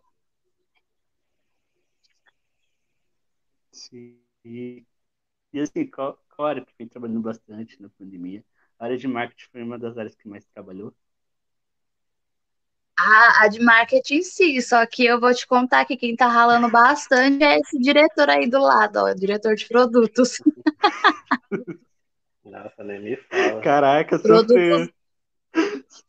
Sim. 3.72 4.18
E 4.46 5.60
assim, 5.60 5.86
qual 5.88 6.18
área 6.40 6.66
que 6.66 6.74
vem 6.78 6.88
trabalhando 6.88 7.22
bastante 7.22 7.82
na 7.82 7.90
pandemia? 7.90 8.44
A 8.80 8.86
área 8.86 8.98
de 8.98 9.08
marketing 9.08 9.50
foi 9.52 9.64
uma 9.64 9.78
das 9.78 9.98
áreas 9.98 10.16
que 10.16 10.28
mais 10.28 10.46
trabalhou? 10.46 10.94
A, 13.00 13.44
a 13.44 13.48
de 13.48 13.60
marketing 13.60 14.24
sim, 14.24 14.60
só 14.60 14.84
que 14.86 15.06
eu 15.06 15.20
vou 15.20 15.32
te 15.34 15.46
contar 15.46 15.86
que 15.86 15.96
quem 15.96 16.16
tá 16.16 16.28
ralando 16.28 16.68
bastante 16.70 17.44
é 17.44 17.60
esse 17.60 17.78
diretor 17.80 18.28
aí 18.30 18.50
do 18.50 18.60
lado, 18.60 18.98
ó, 18.98 19.12
o 19.12 19.16
diretor 19.16 19.56
de 19.56 19.68
produtos. 19.68 20.38
Nossa, 22.44 22.84
nem 22.84 23.00
me 23.02 23.16
fala. 23.18 23.62
Caraca, 23.62 24.18
Produtos- 24.20 24.48
sofreu. 24.56 24.90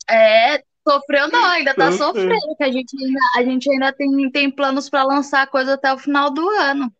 É, 0.09 0.63
sofreu 0.87 1.27
não, 1.29 1.45
ainda 1.45 1.73
tá 1.75 1.91
Sofreu. 1.91 2.07
sofrendo, 2.07 2.55
que 2.55 2.63
a 2.63 2.71
gente 2.71 2.95
ainda, 3.03 3.19
a 3.37 3.43
gente 3.43 3.71
ainda 3.71 3.93
tem, 3.93 4.31
tem 4.31 4.49
planos 4.51 4.89
para 4.89 5.03
lançar 5.03 5.45
coisa 5.47 5.73
até 5.73 5.93
o 5.93 5.97
final 5.97 6.31
do 6.31 6.47
ano. 6.49 6.91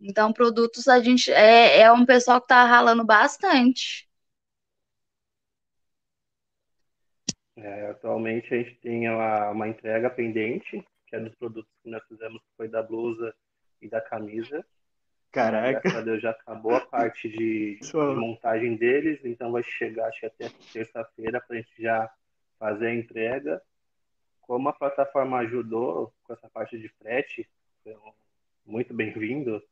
Então, 0.00 0.32
produtos 0.32 0.88
a 0.88 1.00
gente 1.00 1.30
é, 1.32 1.80
é 1.80 1.92
um 1.92 2.04
pessoal 2.06 2.40
que 2.40 2.48
tá 2.48 2.64
ralando 2.64 3.04
bastante. 3.04 4.05
É, 7.56 7.86
atualmente 7.86 8.52
a 8.52 8.58
gente 8.58 8.74
tem 8.76 9.08
uma, 9.08 9.50
uma 9.50 9.68
entrega 9.68 10.10
pendente, 10.10 10.86
que 11.06 11.16
é 11.16 11.20
dos 11.20 11.34
produtos 11.36 11.72
que 11.82 11.88
nós 11.88 12.02
fizemos, 12.06 12.40
que 12.42 12.56
foi 12.56 12.68
da 12.68 12.82
blusa 12.82 13.34
e 13.80 13.88
da 13.88 14.00
camisa. 14.00 14.64
Caraca. 15.32 15.80
Graças 15.80 15.98
a 15.98 16.02
Deus 16.02 16.22
já 16.22 16.30
acabou 16.30 16.74
a 16.74 16.80
parte 16.80 17.28
de, 17.28 17.74
de 17.74 17.76
Pessoal, 17.80 18.14
montagem 18.16 18.76
deles, 18.76 19.20
então 19.24 19.52
vai 19.52 19.62
chegar 19.62 20.08
acho 20.08 20.26
até 20.26 20.50
terça-feira 20.72 21.40
para 21.40 21.56
a 21.56 21.60
gente 21.60 21.82
já 21.82 22.10
fazer 22.58 22.86
a 22.88 22.94
entrega. 22.94 23.62
Como 24.42 24.68
a 24.68 24.72
plataforma 24.72 25.38
ajudou 25.38 26.12
com 26.24 26.32
essa 26.32 26.48
parte 26.48 26.78
de 26.78 26.88
frete, 26.88 27.48
muito 28.64 28.94
bem-vindo. 28.94 29.62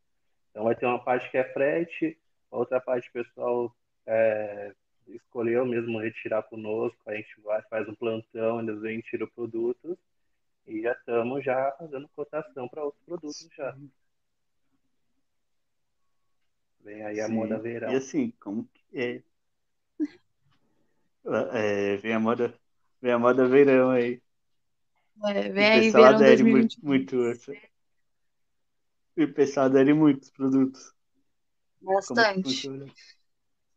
Então 0.51 0.65
vai 0.65 0.75
ter 0.75 0.87
uma 0.87 1.03
parte 1.03 1.31
que 1.31 1.37
é 1.37 1.45
frete, 1.45 2.19
outra 2.51 2.81
parte 2.81 3.11
pessoal 3.13 3.75
é, 4.07 4.73
escolheu 5.09 5.67
mesmo 5.67 5.99
retirar 6.01 6.43
conosco, 6.45 6.99
a 7.07 7.15
gente 7.15 7.41
vai, 7.43 7.63
faz 7.65 7.89
um 7.89 7.95
plantão, 7.95 8.61
eles 8.61 8.81
vêm, 8.81 9.01
tira 9.03 9.25
o 9.25 9.31
produto 9.33 9.99
e 10.67 10.83
já 10.83 10.93
estamos 10.93 11.45
já 11.45 11.73
fazendo 11.79 12.09
cotação 12.17 12.69
para 12.69 12.85
outros 12.85 13.03
produtos 13.07 13.49
já. 13.57 13.77
Vem 16.85 17.03
aí 17.05 17.21
a 17.21 17.27
sim. 17.27 17.29
moda 17.29 17.59
verão. 17.59 17.91
E 17.91 17.95
assim, 17.97 18.31
como 18.39 18.69
que 18.69 18.99
é? 19.01 19.23
É, 21.53 21.97
vem 21.99 22.13
a 22.15 22.21
moda, 22.21 22.55
vem 23.01 23.13
a 23.13 23.19
moda 23.19 23.47
verão 23.49 23.91
aí. 23.91 24.21
É, 25.25 25.49
O 25.57 25.57
vem 25.57 25.69
aí 25.69 25.91
pessoal 25.91 26.05
verão 26.05 26.23
adere 26.23 26.45
muito, 26.45 26.77
2020. 26.79 26.79
muito. 26.81 27.25
essa- 27.27 27.53
E 29.17 29.25
o 29.25 29.35
pessoal 29.35 29.67
adere 29.67 29.93
muito 29.93 30.23
os 30.23 30.31
produtos. 30.31 30.95
Bastante. 31.81 32.69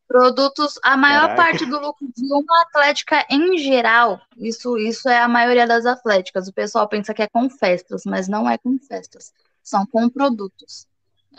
Produtos, 0.07 0.79
a 0.83 0.95
maior 0.95 1.27
Caraca. 1.27 1.35
parte 1.35 1.65
do 1.65 1.79
lucro 1.79 2.07
de 2.15 2.33
uma 2.33 2.61
atlética 2.61 3.25
em 3.29 3.57
geral, 3.57 4.21
isso, 4.37 4.77
isso 4.77 5.09
é 5.09 5.19
a 5.19 5.27
maioria 5.27 5.67
das 5.67 5.85
atléticas. 5.85 6.47
O 6.47 6.53
pessoal 6.53 6.87
pensa 6.87 7.13
que 7.13 7.21
é 7.21 7.27
com 7.27 7.49
festas, 7.49 8.03
mas 8.05 8.27
não 8.27 8.49
é 8.49 8.57
com 8.57 8.79
festas, 8.79 9.33
são 9.61 9.85
com 9.85 10.09
produtos. 10.09 10.87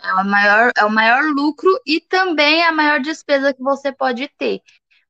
É 0.03 0.13
o 0.13 0.23
maior, 0.23 0.71
é 0.77 0.85
o 0.85 0.89
maior 0.89 1.23
lucro 1.33 1.69
e 1.85 1.99
também 1.99 2.63
a 2.63 2.71
maior 2.71 3.01
despesa 3.01 3.53
que 3.53 3.61
você 3.61 3.91
pode 3.91 4.29
ter, 4.37 4.61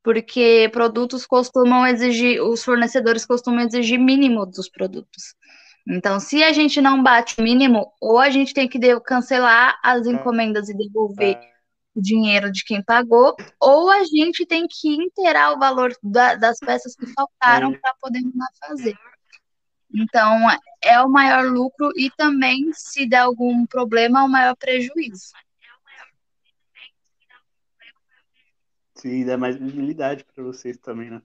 porque 0.01 0.69
produtos 0.71 1.25
costumam 1.25 1.85
exigir, 1.85 2.41
os 2.41 2.63
fornecedores 2.63 3.25
costumam 3.25 3.65
exigir 3.65 3.99
mínimo 3.99 4.45
dos 4.45 4.69
produtos. 4.69 5.35
Então, 5.87 6.19
se 6.19 6.43
a 6.43 6.53
gente 6.53 6.81
não 6.81 7.01
bate 7.03 7.39
o 7.39 7.43
mínimo, 7.43 7.91
ou 7.99 8.19
a 8.19 8.29
gente 8.29 8.53
tem 8.53 8.67
que 8.67 8.79
cancelar 9.01 9.79
as 9.83 10.05
encomendas 10.05 10.69
e 10.69 10.77
devolver 10.77 11.37
o 11.95 12.01
dinheiro 12.01 12.51
de 12.51 12.63
quem 12.63 12.83
pagou, 12.83 13.35
ou 13.59 13.89
a 13.89 14.03
gente 14.03 14.45
tem 14.45 14.67
que 14.69 14.89
inteirar 14.89 15.53
o 15.53 15.59
valor 15.59 15.91
da- 16.03 16.35
das 16.35 16.59
peças 16.59 16.95
que 16.95 17.07
faltaram 17.07 17.73
para 17.79 17.93
poder 17.99 18.21
fazer. 18.59 18.95
Então, 19.93 20.37
é 20.83 21.01
o 21.01 21.09
maior 21.09 21.45
lucro 21.45 21.91
e 21.97 22.11
também, 22.11 22.71
se 22.73 23.07
der 23.07 23.19
algum 23.19 23.65
problema, 23.65 24.19
é 24.19 24.23
o 24.23 24.29
maior 24.29 24.55
prejuízo. 24.55 25.33
Sim, 28.95 29.25
dá 29.25 29.37
mais 29.37 29.55
visibilidade 29.55 30.25
para 30.25 30.43
vocês 30.43 30.77
também, 30.77 31.09
né? 31.09 31.21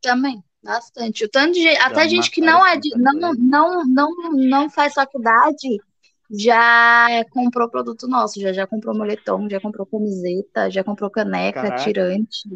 Também, 0.00 0.42
bastante. 0.62 1.24
O 1.24 1.28
tanto 1.28 1.52
de 1.54 1.68
até 1.76 2.08
gente 2.08 2.30
que 2.30 2.40
não 2.40 2.66
é 2.66 2.78
não, 2.96 3.34
não, 3.34 3.84
não, 3.86 4.32
não 4.32 4.70
faz 4.70 4.94
faculdade 4.94 5.78
já 6.30 7.24
comprou 7.30 7.68
produto 7.68 8.06
nosso, 8.08 8.40
já, 8.40 8.52
já 8.52 8.66
comprou 8.66 8.96
moletom, 8.96 9.48
já 9.50 9.60
comprou 9.60 9.86
camiseta, 9.86 10.70
já 10.70 10.82
comprou 10.82 11.10
caneca, 11.10 11.62
Caraca. 11.62 11.82
tirante. 11.82 12.48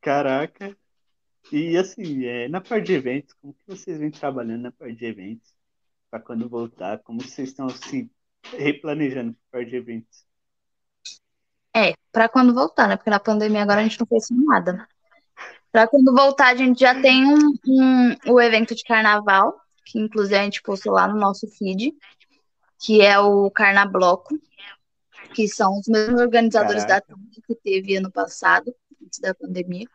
Caraca. 0.00 0.76
E 1.50 1.76
assim, 1.76 2.24
é, 2.24 2.48
na 2.48 2.60
parte 2.60 2.86
de 2.86 2.94
eventos, 2.94 3.34
como 3.34 3.54
que 3.54 3.66
vocês 3.66 3.98
vêm 3.98 4.10
trabalhando 4.10 4.62
na 4.62 4.72
parte 4.72 4.96
de 4.96 5.04
eventos? 5.06 5.52
Para 6.10 6.20
quando 6.20 6.48
voltar, 6.48 6.98
como 7.02 7.20
vocês 7.22 7.48
estão 7.48 7.68
se 7.68 8.10
replanejando 8.52 9.34
para 9.50 9.60
parte 9.60 9.70
de 9.70 9.76
eventos? 9.76 10.24
É, 11.74 11.94
para 12.10 12.28
quando 12.28 12.54
voltar, 12.54 12.86
né? 12.86 12.96
Porque 12.96 13.10
na 13.10 13.18
pandemia 13.20 13.62
agora 13.62 13.80
a 13.80 13.82
gente 13.82 13.98
não 13.98 14.06
fez 14.06 14.28
nada. 14.30 14.86
Para 15.70 15.88
quando 15.88 16.14
voltar, 16.14 16.48
a 16.48 16.54
gente 16.54 16.80
já 16.80 17.00
tem 17.00 17.24
um, 17.26 17.54
um- 17.66 18.16
o 18.32 18.40
evento 18.40 18.74
de 18.74 18.84
carnaval, 18.84 19.58
que 19.84 19.98
inclusive 19.98 20.36
a 20.36 20.44
gente 20.44 20.62
postou 20.62 20.92
lá 20.92 21.08
no 21.08 21.18
nosso 21.18 21.46
feed, 21.48 21.92
que 22.80 23.00
é 23.00 23.18
o 23.18 23.50
Carnabloco, 23.50 24.38
que 25.34 25.48
são 25.48 25.78
os 25.78 25.86
mesmos 25.86 26.20
organizadores 26.20 26.82
da 26.82 27.00
Caraca. 27.00 27.14
turnê 27.14 27.40
que 27.46 27.54
teve 27.54 27.96
ano 27.96 28.10
passado, 28.10 28.74
antes 29.02 29.18
da 29.18 29.34
pandemia. 29.34 29.86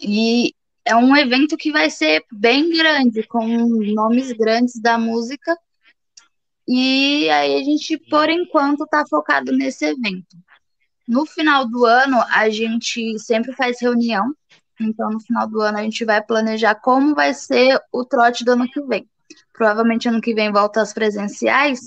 E 0.00 0.54
é 0.84 0.94
um 0.94 1.16
evento 1.16 1.56
que 1.56 1.72
vai 1.72 1.90
ser 1.90 2.24
bem 2.32 2.70
grande, 2.70 3.22
com 3.24 3.46
nomes 3.46 4.32
grandes 4.32 4.80
da 4.80 4.96
música. 4.96 5.56
E 6.68 7.28
aí 7.30 7.56
a 7.56 7.64
gente, 7.64 7.96
por 7.96 8.28
enquanto, 8.28 8.86
tá 8.86 9.04
focado 9.08 9.52
nesse 9.52 9.84
evento. 9.84 10.36
No 11.06 11.24
final 11.24 11.68
do 11.68 11.84
ano, 11.84 12.20
a 12.30 12.48
gente 12.50 13.18
sempre 13.18 13.52
faz 13.52 13.80
reunião. 13.80 14.34
Então, 14.80 15.10
no 15.10 15.20
final 15.20 15.48
do 15.48 15.60
ano, 15.60 15.78
a 15.78 15.82
gente 15.82 16.04
vai 16.04 16.22
planejar 16.22 16.74
como 16.76 17.14
vai 17.14 17.32
ser 17.34 17.80
o 17.92 18.04
trote 18.04 18.44
do 18.44 18.52
ano 18.52 18.66
que 18.70 18.80
vem. 18.82 19.08
Provavelmente 19.52 20.08
ano 20.08 20.20
que 20.20 20.34
vem 20.34 20.52
volta 20.52 20.80
às 20.82 20.92
presenciais. 20.92 21.80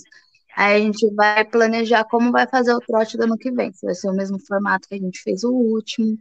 Aí 0.56 0.82
a 0.82 0.86
gente 0.86 1.08
vai 1.14 1.46
planejar 1.46 2.04
como 2.06 2.32
vai 2.32 2.48
fazer 2.48 2.74
o 2.74 2.80
trote 2.80 3.18
do 3.18 3.24
ano 3.24 3.38
que 3.38 3.52
vem. 3.52 3.72
Se 3.72 3.86
vai 3.86 3.96
ser 3.96 4.10
o 4.10 4.14
mesmo 4.14 4.40
formato 4.40 4.88
que 4.88 4.96
a 4.96 5.00
gente 5.00 5.22
fez 5.22 5.44
o 5.44 5.52
último, 5.52 6.18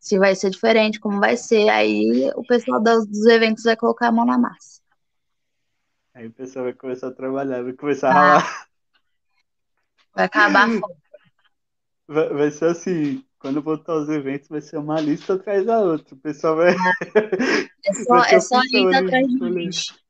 se 0.00 0.18
vai 0.18 0.34
ser 0.34 0.50
diferente, 0.50 1.00
como 1.00 1.20
vai 1.20 1.36
ser. 1.36 1.68
Aí 1.68 2.30
o 2.34 2.42
pessoal 2.44 2.82
dos, 2.82 3.06
dos 3.06 3.26
eventos 3.26 3.64
vai 3.64 3.76
colocar 3.76 4.08
a 4.08 4.12
mão 4.12 4.26
na 4.26 4.36
massa. 4.38 4.80
Aí 6.14 6.26
o 6.26 6.32
pessoal 6.32 6.64
vai 6.64 6.74
começar 6.74 7.08
a 7.08 7.12
trabalhar, 7.12 7.62
vai 7.62 7.72
começar 7.72 8.10
a 8.10 8.12
Ah. 8.12 8.38
ralar. 8.38 8.68
Vai 10.14 10.24
acabar 10.24 10.64
a 10.64 10.80
fome. 10.80 10.94
Vai, 12.08 12.28
vai 12.30 12.50
ser 12.50 12.64
assim, 12.70 13.22
quando 13.38 13.62
voltar 13.62 13.94
os 13.94 14.08
eventos, 14.08 14.48
vai 14.48 14.60
ser 14.60 14.78
uma 14.78 15.00
lista 15.00 15.34
atrás 15.34 15.64
da 15.64 15.78
outra. 15.80 16.14
O 16.14 16.18
pessoal 16.18 16.56
vai. 16.56 16.74
É 17.84 17.92
só, 18.04 18.14
Vai 18.14 18.34
é 18.34 18.40
só 18.40 18.60
de 18.62 18.96
atrás 18.96 19.26
de 19.28 19.52
gente. 19.52 20.08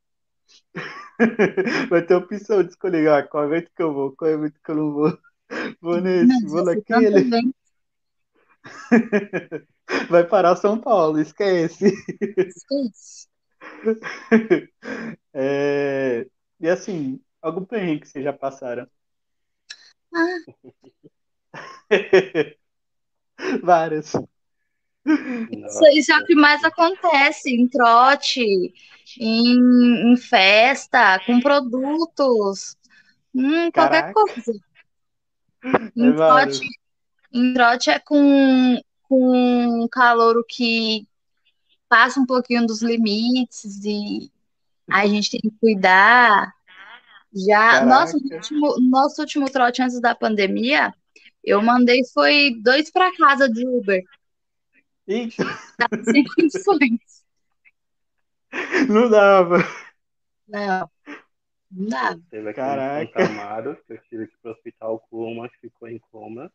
Vai 1.90 2.02
ter 2.06 2.14
opção 2.14 2.62
de 2.62 2.70
escolher 2.70 3.11
ah, 3.11 3.23
qual 3.25 3.44
evento 3.44 3.73
que 3.75 3.82
eu 3.82 3.92
vou, 3.92 4.14
qual 4.14 4.30
evento 4.30 4.61
que 4.64 4.70
eu 4.70 4.76
não 4.76 4.92
vou. 4.92 5.18
Vou 5.80 5.99
nesse, 5.99 6.26
Mas 6.26 6.50
vou 6.50 6.62
naquele. 6.62 7.30
Vai 10.11 10.26
parar 10.26 10.54
São 10.56 10.78
Paulo, 10.78 11.18
esquece. 11.18 11.87
Esquece. 12.37 13.28
É, 15.32 16.26
E 16.61 16.68
assim, 16.68 17.18
algum 17.40 17.64
perrengue 17.64 18.00
que 18.00 18.08
vocês 18.08 18.23
já 18.23 18.32
passaram? 18.32 18.87
Várias. 23.62 24.12
Isso, 25.50 25.87
isso 25.95 26.12
é 26.12 26.18
o 26.18 26.25
que 26.25 26.35
mais 26.35 26.62
acontece 26.64 27.50
em 27.50 27.66
trote, 27.68 28.40
em, 29.18 30.12
em 30.12 30.16
festa, 30.16 31.18
com 31.25 31.40
produtos, 31.40 32.76
hum, 33.35 33.71
qualquer 33.73 34.12
coisa. 34.12 34.52
É 36.00 36.02
Em 36.02 36.12
várias. 36.12 36.59
trote, 36.59 36.68
em 37.33 37.54
trote 37.54 37.90
é 37.90 37.99
com, 37.99 38.80
com 39.09 39.85
um 39.85 39.88
calouro 39.88 40.45
que 40.49 41.07
passa 41.88 42.21
um 42.21 42.26
pouquinho 42.26 42.66
dos 42.66 42.83
limites 42.83 43.85
e 43.85 44.30
a 44.90 45.07
gente 45.07 45.30
tem 45.30 45.40
que 45.40 45.50
cuidar. 45.61 46.52
Já, 47.35 47.85
nosso 47.85 48.16
último, 48.16 48.76
nosso 48.90 49.21
último 49.21 49.50
trote 49.50 49.83
antes 49.83 50.00
da 50.00 50.14
pandemia, 50.14 50.95
eu 51.49 51.62
mandei 51.62 52.00
foi 52.12 52.55
dois 52.62 52.90
para 52.90 53.14
casa 53.17 53.49
de 53.49 53.67
Uber, 53.67 54.02
Eita, 55.07 55.45
sem 56.05 56.23
condições. 56.25 57.25
não 58.88 59.09
dava. 59.09 59.57
Não, 60.47 60.90
não 61.71 61.88
dá. 61.88 62.19
Teve 62.31 62.50
aquele 62.50 62.55
Caraca. 62.55 63.76
Que 63.87 63.93
eu 63.95 64.02
tive 64.02 64.26
que 64.26 64.35
ir 64.35 64.38
pro 64.43 64.52
hospital 64.52 65.00
com 65.09 65.33
uma, 65.33 65.49
que 65.49 65.59
ficou 65.61 65.88
em 65.88 65.99
coma. 66.11 66.52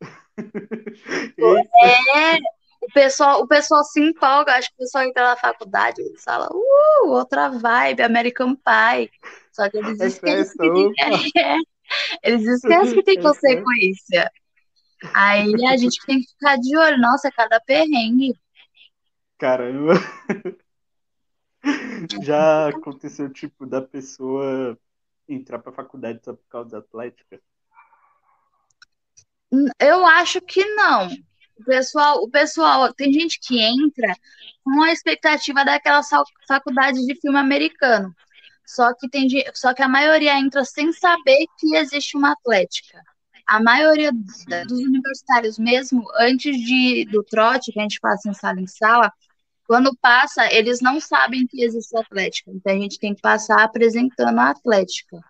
É, 1.36 2.38
o 2.82 2.92
pessoal, 2.92 3.40
o 3.40 3.46
pessoal 3.46 3.84
se 3.84 4.00
empolga, 4.00 4.54
acho 4.54 4.68
que 4.68 4.74
o 4.74 4.78
pessoal 4.78 5.04
entra 5.04 5.22
na 5.22 5.36
faculdade 5.36 6.02
e 6.02 6.18
fala, 6.20 6.48
uh, 6.52 7.08
outra 7.08 7.48
vibe, 7.48 8.02
American 8.02 8.56
Pie. 8.56 9.10
Só 9.52 9.70
que 9.70 9.78
eles 9.78 10.00
É 10.00 10.06
esquecem 10.06 10.92
é, 10.98 11.56
Eles 12.22 12.46
esquecem 12.46 12.94
que 12.94 13.02
tem 13.02 13.20
consequência. 13.20 14.30
Aí 15.12 15.52
a 15.66 15.76
gente 15.76 15.98
tem 16.06 16.20
que 16.20 16.28
ficar 16.28 16.56
de 16.56 16.76
olho. 16.76 16.98
Nossa, 16.98 17.28
é 17.28 17.30
cada 17.30 17.60
perrengue. 17.60 18.32
Caramba. 19.38 19.94
Já 22.22 22.68
aconteceu, 22.68 23.32
tipo, 23.32 23.66
da 23.66 23.80
pessoa 23.80 24.78
entrar 25.28 25.58
pra 25.58 25.72
faculdade 25.72 26.20
só 26.22 26.34
por 26.34 26.46
causa 26.48 26.70
da 26.70 26.78
atlética? 26.78 27.40
Eu 29.78 30.06
acho 30.06 30.40
que 30.40 30.64
não. 30.74 31.08
O 31.56 31.64
pessoal, 31.64 32.22
o 32.22 32.30
pessoal, 32.30 32.92
tem 32.92 33.12
gente 33.12 33.38
que 33.40 33.60
entra 33.60 34.14
com 34.62 34.82
a 34.82 34.92
expectativa 34.92 35.64
daquela 35.64 36.02
faculdade 36.48 37.04
de 37.06 37.20
filme 37.20 37.38
americano. 37.38 38.14
Só 38.66 38.94
que 38.94 39.08
tem 39.08 39.28
só 39.54 39.74
que 39.74 39.82
a 39.82 39.88
maioria 39.88 40.38
entra 40.38 40.64
sem 40.64 40.92
saber 40.92 41.46
que 41.58 41.76
existe 41.76 42.16
uma 42.16 42.32
atlética. 42.32 43.02
A 43.46 43.62
maioria 43.62 44.10
dos 44.10 44.80
universitários 44.80 45.58
mesmo, 45.58 46.02
antes 46.18 46.56
de, 46.56 47.04
do 47.10 47.22
trote, 47.22 47.72
que 47.72 47.78
a 47.78 47.82
gente 47.82 48.00
passa 48.00 48.28
em 48.28 48.34
sala 48.34 48.60
em 48.60 48.66
sala, 48.66 49.12
quando 49.66 49.96
passa, 49.96 50.50
eles 50.52 50.80
não 50.80 50.98
sabem 50.98 51.46
que 51.46 51.62
existe 51.62 51.96
atlética. 51.96 52.50
Então 52.50 52.72
a 52.72 52.78
gente 52.78 52.98
tem 52.98 53.14
que 53.14 53.20
passar 53.20 53.62
apresentando 53.62 54.38
a 54.38 54.50
atlética. 54.50 55.20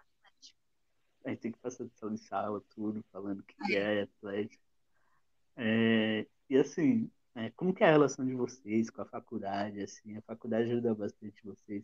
A 1.24 1.30
gente 1.30 1.40
tem 1.40 1.52
que 1.52 1.58
passar 1.58 1.84
de 1.84 1.92
sala 1.94 2.14
em 2.14 2.16
sala, 2.16 2.62
tudo, 2.74 3.04
falando 3.10 3.42
que 3.42 3.76
é 3.76 4.02
atlética. 4.02 4.62
É, 5.56 6.26
e 6.48 6.56
assim, 6.56 7.10
é, 7.34 7.50
como 7.50 7.74
que 7.74 7.82
é 7.82 7.88
a 7.88 7.92
relação 7.92 8.24
de 8.24 8.34
vocês 8.34 8.90
com 8.90 9.02
a 9.02 9.06
faculdade? 9.06 9.82
Assim, 9.82 10.16
a 10.16 10.22
faculdade 10.22 10.70
ajuda 10.70 10.94
bastante 10.94 11.42
vocês 11.44 11.82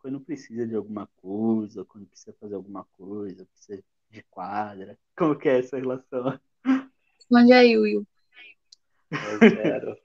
quando 0.00 0.20
precisa 0.20 0.66
de 0.66 0.74
alguma 0.74 1.06
coisa, 1.16 1.84
quando 1.84 2.06
precisa 2.06 2.34
fazer 2.40 2.54
alguma 2.54 2.84
coisa, 2.96 3.46
precisa 3.46 3.82
de 4.10 4.22
quadra. 4.24 4.98
Como 5.16 5.38
que 5.38 5.48
é 5.48 5.58
essa 5.58 5.76
relação? 5.76 6.38
Responde 7.16 7.52
aí, 7.52 7.78
Will. 7.78 8.06
É 9.12 9.48
zero. 9.48 9.96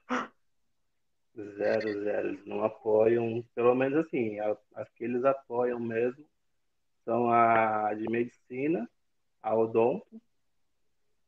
zero, 1.36 2.04
zero. 2.04 2.28
Eles 2.30 2.46
não 2.46 2.64
apoiam, 2.64 3.44
pelo 3.56 3.74
menos 3.74 4.06
assim, 4.06 4.38
as 4.76 4.90
que 4.96 5.06
eles 5.06 5.24
apoiam 5.24 5.80
mesmo 5.80 6.26
são 7.06 7.30
a 7.30 7.94
de 7.94 8.06
medicina, 8.10 8.90
a 9.42 9.56
odonto, 9.56 10.20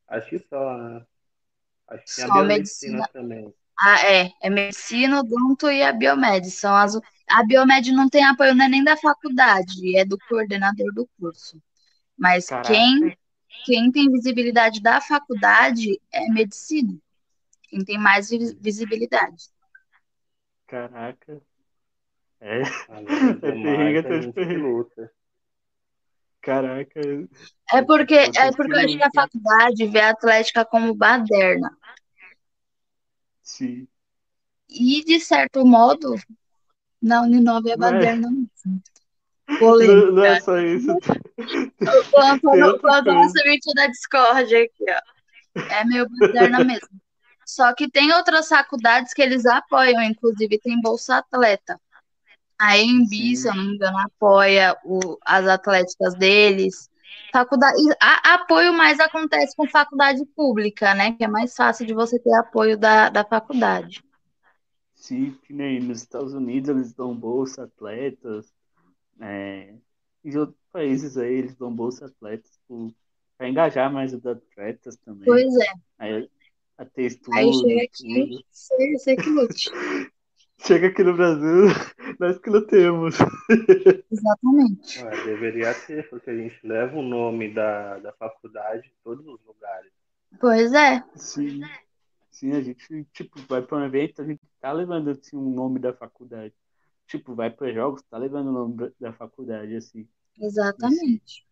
acho 0.08 0.30
que 0.30 0.40
só, 0.40 0.76
né? 0.76 1.06
Acho 1.88 2.04
que 2.04 2.16
tem 2.16 2.26
a 2.26 2.34
biomedicina 2.34 2.98
medicina. 2.98 3.10
também. 3.14 3.54
Ah, 3.80 4.06
é. 4.06 4.32
É 4.42 4.50
medicina, 4.50 5.20
odonto 5.20 5.70
e 5.70 5.84
a 5.84 5.94
biomed. 5.94 6.50
São 6.50 6.76
as... 6.76 7.00
A 7.30 7.44
biomed 7.44 7.92
não 7.92 8.10
tem 8.10 8.24
apoio 8.24 8.56
não 8.56 8.66
é 8.66 8.70
nem 8.70 8.84
da 8.84 8.96
faculdade, 8.96 9.98
é 9.98 10.06
do 10.06 10.18
coordenador 10.30 10.94
do 10.94 11.08
curso. 11.20 11.62
Mas 12.18 12.48
quem, 12.66 13.18
quem 13.66 13.92
tem 13.92 14.12
visibilidade 14.12 14.82
da 14.82 15.02
faculdade 15.02 16.00
é 16.12 16.30
medicina. 16.30 16.98
Quem 17.64 17.84
tem 17.84 17.98
mais 17.98 18.30
visibilidade. 18.30 19.46
Caraca. 20.66 21.42
É. 22.40 22.62
É 22.62 23.36
perrengue 23.42 24.58
luta. 24.58 25.12
Caraca. 26.42 27.02
É 27.74 27.82
porque, 27.82 28.16
é 28.16 28.52
porque 28.56 28.78
a 28.78 28.88
gente 28.88 29.00
na 29.00 29.12
faculdade 29.14 29.86
vê 29.88 30.00
a 30.00 30.12
Atlética 30.12 30.64
como 30.64 30.96
baderna. 30.96 31.76
Sim. 33.42 33.88
E, 34.70 35.04
de 35.04 35.20
certo 35.20 35.66
modo, 35.66 36.16
na 37.02 37.22
Uninove 37.22 37.72
é 37.72 37.78
baderna 37.78 38.30
mesmo. 38.30 38.82
Não, 39.50 40.12
não, 40.12 40.26
é 40.26 40.40
só 40.42 40.58
isso. 40.60 40.88
Quando 42.82 43.12
uma 43.12 43.30
semente 43.30 43.74
da 43.74 43.88
Discord 43.88 44.56
aqui, 44.56 44.86
ó. 44.90 45.62
É 45.72 45.86
meio 45.86 46.08
baderna 46.20 46.64
mesmo. 46.64 46.90
Só 47.46 47.74
que 47.74 47.90
tem 47.90 48.12
outras 48.12 48.50
faculdades 48.50 49.14
que 49.14 49.22
eles 49.22 49.46
apoiam, 49.46 50.02
inclusive 50.04 50.60
tem 50.60 50.82
Bolsa 50.82 51.18
Atleta. 51.18 51.80
A 52.60 52.78
EMB, 52.78 53.36
se 53.36 53.48
eu 53.48 53.56
não 53.56 53.64
me 53.64 53.76
engano, 53.76 53.98
apoia 54.00 54.76
o, 54.84 55.18
as 55.26 55.48
atléticas 55.48 56.14
deles. 56.16 56.90
Faculdade, 57.32 57.78
a, 58.02 58.34
apoio 58.34 58.74
mais 58.74 59.00
acontece 59.00 59.56
com 59.56 59.68
faculdade 59.70 60.26
pública, 60.36 60.94
né? 60.94 61.14
Que 61.14 61.24
é 61.24 61.28
mais 61.28 61.56
fácil 61.56 61.86
de 61.86 61.94
você 61.94 62.20
ter 62.20 62.34
apoio 62.34 62.78
da, 62.78 63.10
da 63.10 63.24
faculdade. 63.24 64.04
Sim, 65.08 65.32
que 65.44 65.54
nem 65.54 65.80
nos 65.80 66.02
Estados 66.02 66.34
Unidos 66.34 66.70
eles 66.70 66.94
dão 66.94 67.16
bolsa 67.16 67.64
atletas. 67.64 68.54
É, 69.22 69.74
em 70.22 70.38
outros 70.38 70.60
países 70.70 71.18
aí 71.18 71.34
eles 71.34 71.56
dão 71.56 71.74
bolsa 71.74 72.08
atletas 72.08 72.60
para 73.38 73.48
engajar 73.48 73.90
mais 73.92 74.14
os 74.14 74.26
atletas 74.26 74.98
também. 74.98 75.24
Pois 75.24 75.56
é. 75.56 75.74
Aí, 75.98 76.30
a 76.78 76.86
estudo, 76.98 77.38
aí 77.38 77.54
chega 77.54 77.84
aqui, 77.84 78.46
você, 78.52 78.98
você 78.98 79.16
que 79.16 79.30
lute. 79.30 79.70
Chega 80.60 80.88
aqui 80.88 81.04
no 81.04 81.16
Brasil, 81.16 81.68
nós 82.20 82.40
que 82.40 82.50
lutemos. 82.50 83.16
Exatamente. 84.12 85.04
Ué, 85.04 85.24
deveria 85.24 85.74
ter, 85.86 86.10
porque 86.10 86.32
a 86.32 86.36
gente 86.36 86.60
leva 86.64 86.98
o 86.98 87.04
nome 87.04 87.54
da, 87.54 88.00
da 88.00 88.12
faculdade 88.14 88.88
em 88.88 89.04
todos 89.04 89.26
os 89.26 89.40
lugares. 89.46 89.92
Pois 90.40 90.74
é. 90.74 91.04
Sim. 91.16 91.62
Sim, 92.38 92.52
a 92.52 92.62
gente, 92.62 93.04
tipo, 93.14 93.42
vai 93.50 93.64
para 93.64 93.80
um 93.80 93.84
evento, 93.84 94.22
a 94.22 94.26
gente 94.26 94.40
tá 94.62 94.72
levando 94.72 95.10
assim, 95.10 95.36
um 95.36 95.50
nome 95.50 95.80
da 95.80 95.92
faculdade. 95.92 96.54
Tipo, 97.08 97.34
vai 97.34 97.50
para 97.50 97.74
jogos, 97.74 98.04
tá 98.04 98.16
levando 98.16 98.50
o 98.50 98.52
nome 98.52 98.94
da 99.00 99.12
faculdade, 99.12 99.76
assim. 99.76 100.08
Exatamente. 100.40 101.44
Assim. 101.44 101.48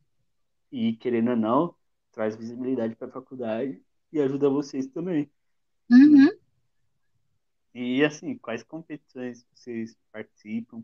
E 0.72 0.96
querendo 0.98 1.32
ou 1.32 1.36
não, 1.36 1.76
traz 2.12 2.36
visibilidade 2.36 2.96
para 2.96 3.08
a 3.08 3.12
faculdade 3.12 3.82
e 4.14 4.22
ajuda 4.22 4.48
vocês 4.48 4.86
também. 4.86 5.28
Uhum. 5.90 6.30
E 7.74 8.06
assim, 8.06 8.38
quais 8.38 8.62
competições 8.62 9.44
vocês 9.56 9.98
participam? 10.12 10.84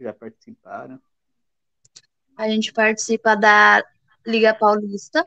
Já 0.00 0.12
participaram? 0.12 1.00
A 2.36 2.48
gente 2.48 2.72
participa 2.72 3.36
da 3.36 3.84
Liga 4.26 4.52
Paulista. 4.52 5.24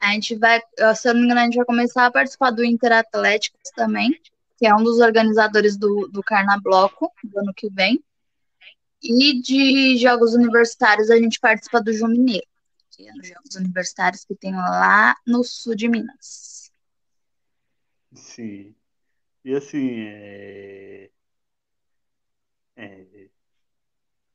A 0.00 0.12
gente 0.12 0.36
vai, 0.36 0.60
se 0.94 1.08
eu 1.08 1.14
não 1.14 1.20
me 1.20 1.26
engano, 1.26 1.40
a 1.40 1.44
gente 1.44 1.56
vai 1.56 1.64
começar 1.64 2.06
a 2.06 2.10
participar 2.10 2.50
do 2.50 2.64
Interatléticos 2.64 3.70
também, 3.74 4.20
que 4.56 4.66
é 4.66 4.74
um 4.74 4.82
dos 4.82 5.00
organizadores 5.00 5.76
do, 5.76 6.08
do 6.08 6.22
Carnabloco 6.22 7.12
do 7.24 7.38
ano 7.38 7.52
que 7.54 7.68
vem. 7.70 8.02
E 9.02 9.40
de 9.40 9.96
jogos 9.98 10.34
universitários 10.34 11.10
a 11.10 11.16
gente 11.16 11.38
participa 11.38 11.82
do 11.82 11.92
João 11.92 12.10
Mineiro, 12.10 12.46
que 12.90 13.06
é 13.06 13.12
os 13.12 13.28
jogos 13.28 13.54
universitários 13.54 14.24
que 14.24 14.34
tem 14.34 14.54
lá 14.54 15.14
no 15.26 15.44
sul 15.44 15.74
de 15.74 15.88
Minas. 15.88 16.72
Sim. 18.14 18.74
E 19.44 19.54
assim, 19.54 20.00
é... 20.08 21.10
É... 22.74 23.28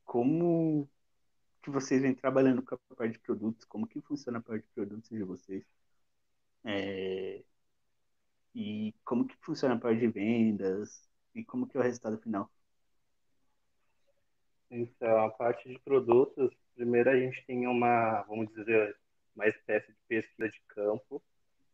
como 0.04 0.88
que 1.62 1.70
vocês 1.70 2.02
vêm 2.02 2.14
trabalhando 2.14 2.62
com 2.62 2.74
a 2.74 2.96
parte 2.96 3.12
de 3.14 3.18
produtos? 3.20 3.64
Como 3.66 3.86
que 3.86 4.00
funciona 4.02 4.38
a 4.38 4.42
parte 4.42 4.64
de 4.66 4.72
produtos 4.74 5.10
de 5.10 5.24
vocês? 5.24 5.64
É... 6.64 7.44
E 8.54 8.94
como 9.04 9.26
que 9.26 9.36
funciona 9.40 9.74
a 9.74 9.78
parte 9.78 10.00
de 10.00 10.08
vendas? 10.08 11.08
E 11.34 11.44
como 11.44 11.66
que 11.66 11.76
é 11.76 11.80
o 11.80 11.82
resultado 11.82 12.18
final? 12.18 12.50
Então, 14.70 15.24
a 15.24 15.30
parte 15.30 15.68
de 15.68 15.78
produtos, 15.80 16.50
primeiro 16.74 17.10
a 17.10 17.18
gente 17.18 17.44
tem 17.46 17.66
uma, 17.66 18.22
vamos 18.22 18.48
dizer, 18.54 18.96
uma 19.34 19.46
espécie 19.46 19.88
de 19.92 19.98
pesquisa 20.08 20.48
de 20.48 20.60
campo, 20.68 21.22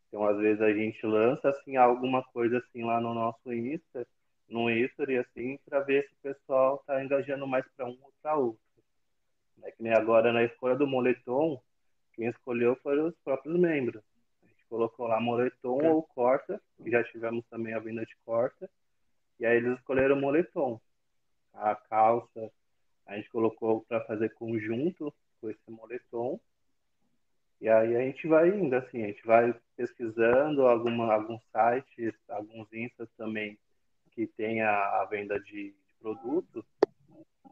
então, 0.08 0.24
às 0.26 0.36
vezes 0.38 0.60
a 0.62 0.72
gente 0.72 1.04
lança 1.06 1.50
assim 1.50 1.76
alguma 1.76 2.22
coisa 2.32 2.58
assim 2.58 2.82
lá 2.84 3.00
no 3.00 3.14
nosso 3.14 3.52
Insta, 3.52 4.06
no 4.48 4.70
History 4.70 5.18
assim, 5.18 5.58
para 5.66 5.80
ver 5.80 6.08
se 6.08 6.14
o 6.14 6.18
pessoal 6.22 6.76
está 6.76 7.04
engajando 7.04 7.46
mais 7.46 7.66
para 7.76 7.86
um 7.86 7.98
ou 8.02 8.12
para 8.22 8.36
outro. 8.36 8.67
É 9.62 9.70
que 9.70 9.82
nem 9.82 9.92
agora 9.92 10.32
na 10.32 10.44
escolha 10.44 10.76
do 10.76 10.86
moletom, 10.86 11.60
quem 12.14 12.28
escolheu 12.28 12.76
foram 12.76 13.08
os 13.08 13.14
próprios 13.24 13.58
membros. 13.58 14.02
A 14.42 14.46
gente 14.46 14.64
colocou 14.68 15.06
lá 15.06 15.20
moletom 15.20 15.84
ou 15.84 16.02
corta, 16.02 16.60
que 16.82 16.90
já 16.90 17.02
tivemos 17.04 17.44
também 17.46 17.74
a 17.74 17.78
venda 17.78 18.04
de 18.04 18.16
corta, 18.24 18.68
e 19.38 19.46
aí 19.46 19.56
eles 19.56 19.78
escolheram 19.78 20.20
moletom. 20.20 20.80
A 21.54 21.74
calça 21.74 22.50
a 23.06 23.16
gente 23.16 23.30
colocou 23.30 23.82
para 23.88 24.04
fazer 24.04 24.34
conjunto 24.34 25.12
com 25.40 25.48
esse 25.48 25.70
moletom 25.70 26.38
e 27.60 27.68
aí 27.68 27.96
a 27.96 28.00
gente 28.00 28.26
vai 28.28 28.48
indo, 28.48 28.74
assim, 28.76 29.02
a 29.02 29.06
gente 29.08 29.26
vai 29.26 29.52
pesquisando 29.76 30.66
alguma, 30.66 31.12
alguns 31.12 31.42
sites, 31.50 32.14
alguns 32.28 32.72
instas 32.72 33.08
também 33.16 33.58
que 34.12 34.28
tem 34.28 34.62
a, 34.62 35.00
a 35.00 35.04
venda 35.06 35.40
de, 35.40 35.72
de, 35.72 35.94
produtos. 36.00 36.64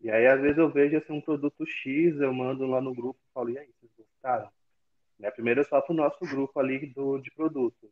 E 0.02 0.10
aí, 0.10 0.26
às 0.26 0.40
vezes, 0.40 0.58
eu 0.58 0.70
vejo 0.70 0.96
assim, 0.96 1.12
um 1.12 1.20
produto 1.20 1.66
X, 1.66 2.20
eu 2.20 2.32
mando 2.32 2.66
lá 2.66 2.80
no 2.80 2.94
grupo 2.94 3.18
e 3.18 3.32
falo, 3.32 3.50
e 3.50 3.58
aí, 3.58 3.68
vocês 3.80 3.92
gostaram? 3.96 4.50
Né? 5.18 5.30
Primeiro 5.30 5.60
é 5.60 5.64
só 5.64 5.80
para 5.80 5.92
o 5.92 5.96
nosso 5.96 6.24
grupo 6.26 6.58
ali 6.60 6.86
do, 6.86 7.18
de 7.18 7.30
produtos. 7.30 7.90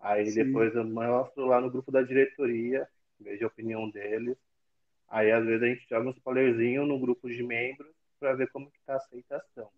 Aí 0.00 0.26
Sim. 0.26 0.44
depois 0.44 0.74
eu 0.74 0.84
mostro 0.84 1.46
lá 1.46 1.60
no 1.60 1.70
grupo 1.70 1.92
da 1.92 2.02
diretoria, 2.02 2.88
vejo 3.20 3.44
a 3.44 3.48
opinião 3.48 3.88
deles. 3.88 4.36
Aí 5.08 5.30
às 5.30 5.44
vezes 5.44 5.62
a 5.62 5.66
gente 5.66 5.86
joga 5.88 6.08
um 6.08 6.12
spoilerzinho 6.12 6.84
no 6.84 6.98
grupo 6.98 7.28
de 7.28 7.42
membros 7.42 7.92
para 8.18 8.34
ver 8.34 8.50
como 8.50 8.70
que 8.70 8.78
tá 8.84 8.94
a 8.94 8.96
aceitação. 8.96 9.70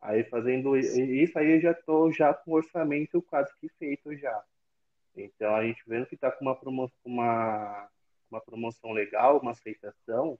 Aí 0.00 0.22
fazendo 0.24 0.76
isso 0.76 1.38
aí 1.38 1.56
eu 1.56 1.60
já 1.60 1.74
tô 1.74 2.12
já 2.12 2.32
com 2.32 2.52
o 2.52 2.54
orçamento 2.54 3.20
quase 3.22 3.52
que 3.58 3.68
feito 3.70 4.14
já. 4.16 4.44
Então 5.16 5.54
a 5.56 5.64
gente 5.64 5.82
vendo 5.86 6.06
que 6.06 6.14
está 6.14 6.30
com 6.30 6.44
uma 6.44 6.54
promoção, 6.54 6.96
uma, 7.04 7.88
uma 8.30 8.40
promoção 8.40 8.92
legal, 8.92 9.38
uma 9.38 9.52
aceitação, 9.52 10.38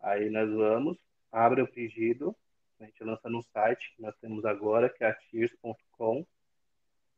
aí 0.00 0.30
nós 0.30 0.50
vamos, 0.50 0.98
abre 1.32 1.62
o 1.62 1.68
pedido, 1.68 2.36
a 2.80 2.84
gente 2.84 3.02
lança 3.02 3.28
no 3.28 3.42
site 3.42 3.92
que 3.94 4.02
nós 4.02 4.14
temos 4.18 4.44
agora, 4.44 4.90
que 4.90 5.02
é 5.02 5.08
atirs.com. 5.08 6.26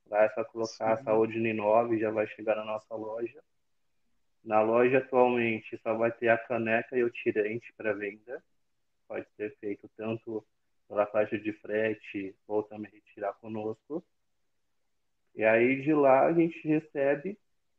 Lá 0.07 0.25
é 0.25 0.29
só 0.31 0.45
colocar 0.45 0.97
Sim. 0.97 1.05
saúde 1.05 1.39
Ninove, 1.39 1.99
já 1.99 2.11
vai 2.11 2.27
chegar 2.29 2.57
na 2.57 2.65
nossa 2.65 2.95
loja. 2.95 3.43
Na 4.45 4.63
loja 4.63 4.99
atualmente 4.99 5.77
só 5.79 5.95
vai 5.95 6.13
ter 6.13 6.29
a 6.29 6.39
caneca 6.39 6.97
e 6.97 7.03
o 7.03 7.11
tirante 7.11 7.73
para 7.77 7.93
venda. 7.93 8.43
Pode 9.07 9.27
ser 9.37 9.55
feito 9.59 9.91
tanto 9.97 10.47
pela 10.89 11.07
faixa 11.07 11.39
de 11.39 11.53
frete 11.53 12.35
ou 12.47 12.63
também 12.63 12.91
retirar 12.91 13.35
conosco. 13.35 14.03
E 15.35 15.45
aí 15.45 15.83
de 15.83 15.93
lá 15.93 16.27
a 16.27 16.33
gente 16.33 16.67
recebe, 16.67 17.39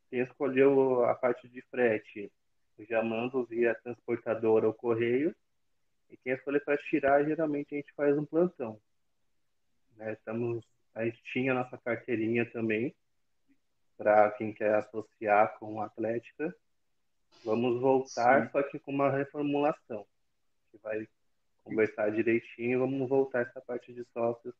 quem 0.09 0.21
escolheu 0.21 1.05
a 1.05 1.15
parte 1.15 1.47
de 1.47 1.61
frete, 1.63 2.31
já 2.79 3.03
mando 3.03 3.45
via 3.45 3.75
transportadora 3.75 4.67
ou 4.67 4.73
correio. 4.73 5.35
E 6.09 6.17
quem 6.17 6.33
escolheu 6.33 6.61
para 6.61 6.77
tirar, 6.77 7.23
geralmente 7.23 7.75
a 7.75 7.77
gente 7.77 7.93
faz 7.93 8.17
um 8.17 8.25
plantão. 8.25 8.79
Né? 9.95 10.13
Estamos, 10.13 10.65
a 10.95 11.05
gente 11.05 11.21
tinha 11.31 11.51
a 11.51 11.55
nossa 11.55 11.77
carteirinha 11.77 12.49
também, 12.51 12.95
para 13.97 14.31
quem 14.31 14.53
quer 14.53 14.75
associar 14.75 15.57
com 15.59 15.81
a 15.81 15.85
Atlética. 15.85 16.55
Vamos 17.43 17.79
voltar, 17.79 18.45
Sim. 18.45 18.51
só 18.51 18.63
que 18.63 18.79
com 18.79 18.91
uma 18.91 19.11
reformulação. 19.11 20.05
Que 20.71 20.77
vai 20.77 21.07
conversar 21.63 22.11
direitinho, 22.11 22.79
vamos 22.79 23.07
voltar 23.07 23.41
essa 23.41 23.61
parte 23.61 23.93
de 23.93 24.03
sócios 24.13 24.55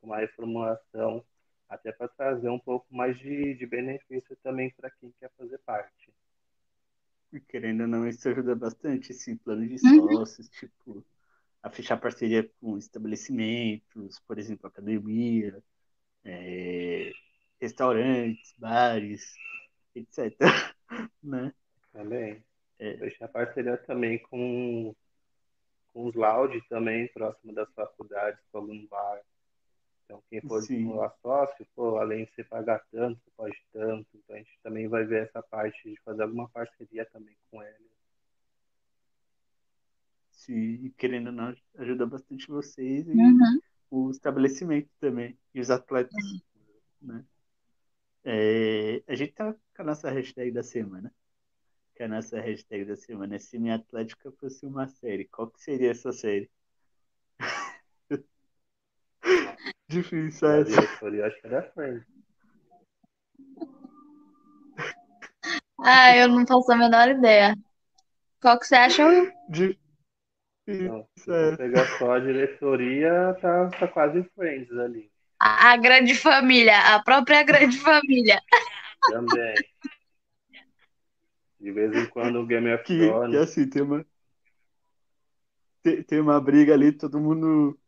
com 0.00 0.06
uma 0.06 0.18
reformulação, 0.18 1.24
até 1.68 1.92
para 1.92 2.08
trazer 2.08 2.48
um 2.48 2.58
pouco 2.58 2.86
mais 2.94 3.18
de, 3.18 3.54
de 3.54 3.66
benefício 3.66 4.36
também 4.42 4.70
para 4.70 4.90
quem 4.90 5.12
quer 5.18 5.30
fazer 5.36 5.58
parte. 5.58 6.12
E 7.32 7.40
querendo 7.40 7.82
ou 7.82 7.86
não, 7.86 8.06
isso 8.06 8.28
ajuda 8.28 8.54
bastante, 8.54 9.12
esse 9.12 9.36
plano 9.36 9.66
de 9.66 9.74
uhum. 9.86 10.08
sócios, 10.12 10.46
uhum. 10.46 10.52
tipo, 10.52 11.06
a 11.62 11.70
fechar 11.70 11.96
parceria 11.96 12.48
com 12.60 12.78
estabelecimentos, 12.78 14.20
por 14.20 14.38
exemplo, 14.38 14.68
academia, 14.68 15.62
é, 16.24 17.12
restaurantes, 17.60 18.54
bares, 18.56 19.34
etc. 19.94 20.36
né? 21.22 21.52
Também. 21.92 22.44
É. 22.78 22.96
Fechar 22.98 23.28
parceria 23.28 23.76
também 23.78 24.18
com 24.18 24.94
com 25.96 26.08
os 26.08 26.14
laudes 26.14 26.62
também, 26.68 27.08
próximo 27.08 27.54
das 27.54 27.72
faculdades, 27.72 28.38
com 28.52 28.58
algum 28.58 28.86
bar. 28.86 29.18
Então, 30.06 30.22
quem 30.30 30.40
for 30.40 30.62
Sim. 30.62 30.88
sócio, 31.20 31.66
pô, 31.74 31.98
além 31.98 32.24
de 32.24 32.32
você 32.32 32.44
pagar 32.44 32.80
tanto, 32.90 33.20
você 33.20 33.30
pode 33.36 33.56
tanto. 33.72 34.06
Então, 34.14 34.36
a 34.36 34.38
gente 34.38 34.58
também 34.62 34.88
vai 34.88 35.04
ver 35.04 35.24
essa 35.24 35.42
parte 35.42 35.90
de 35.90 36.00
fazer 36.02 36.22
alguma 36.22 36.48
parceria 36.48 37.04
também 37.06 37.36
com 37.50 37.62
ele. 37.62 37.90
Sim, 40.30 40.94
querendo 40.96 41.28
ou 41.28 41.32
não, 41.32 41.56
ajuda 41.76 42.06
bastante 42.06 42.46
vocês 42.46 43.08
e 43.08 43.12
uhum. 43.12 43.60
o 43.90 44.10
estabelecimento 44.10 44.88
também, 45.00 45.36
e 45.52 45.60
os 45.60 45.70
atletas. 45.70 46.14
Uhum. 46.14 46.40
Né? 47.02 47.24
É, 48.24 49.02
a 49.08 49.14
gente 49.16 49.32
tá 49.32 49.52
com 49.52 49.82
a 49.82 49.84
nossa 49.84 50.08
hashtag 50.08 50.52
da 50.52 50.62
semana 50.62 51.12
que 51.96 52.02
a 52.02 52.08
nossa 52.08 52.38
hashtag 52.38 52.84
da 52.84 52.94
semana 52.94 53.36
é 53.36 53.38
se 53.38 53.58
minha 53.58 53.76
Atlética 53.76 54.30
fosse 54.32 54.66
uma 54.66 54.86
série. 54.86 55.24
Qual 55.24 55.50
que 55.50 55.62
seria 55.62 55.90
essa 55.90 56.12
série? 56.12 56.50
Difícil 59.88 60.48
essa. 60.48 61.04
Eu 61.04 61.24
acho 61.24 61.40
que 61.40 61.46
era 61.46 61.62
Friends. 61.72 62.04
Ah, 65.80 66.16
eu 66.16 66.28
não 66.28 66.46
faço 66.46 66.72
a 66.72 66.76
menor 66.76 67.08
ideia. 67.08 67.56
Qual 68.40 68.58
que 68.58 68.66
você 68.66 68.74
acha? 68.74 69.04
Difícil. 69.48 69.78
Não, 70.68 71.08
se 71.16 71.56
pegar 71.56 71.86
só 71.98 72.14
a 72.14 72.18
diretoria, 72.18 73.36
tá, 73.40 73.70
tá 73.70 73.86
quase 73.86 74.24
Friends 74.34 74.72
ali. 74.76 75.08
A, 75.38 75.72
a 75.72 75.76
grande 75.76 76.14
família, 76.14 76.76
a 76.94 77.02
própria 77.02 77.44
grande 77.44 77.78
família. 77.78 78.42
Também. 79.08 79.54
De 81.60 81.72
vez 81.72 81.94
em 81.94 82.06
quando 82.06 82.40
o 82.40 82.46
Game 82.46 82.72
of 82.72 82.82
que, 82.82 82.98
Thrones. 82.98 83.30
Que 83.30 83.42
assim, 83.42 83.68
tem 83.68 83.82
uma. 83.82 84.04
Tem, 85.82 86.02
tem 86.02 86.20
uma 86.20 86.40
briga 86.40 86.74
ali, 86.74 86.90
todo 86.90 87.20
mundo 87.20 87.78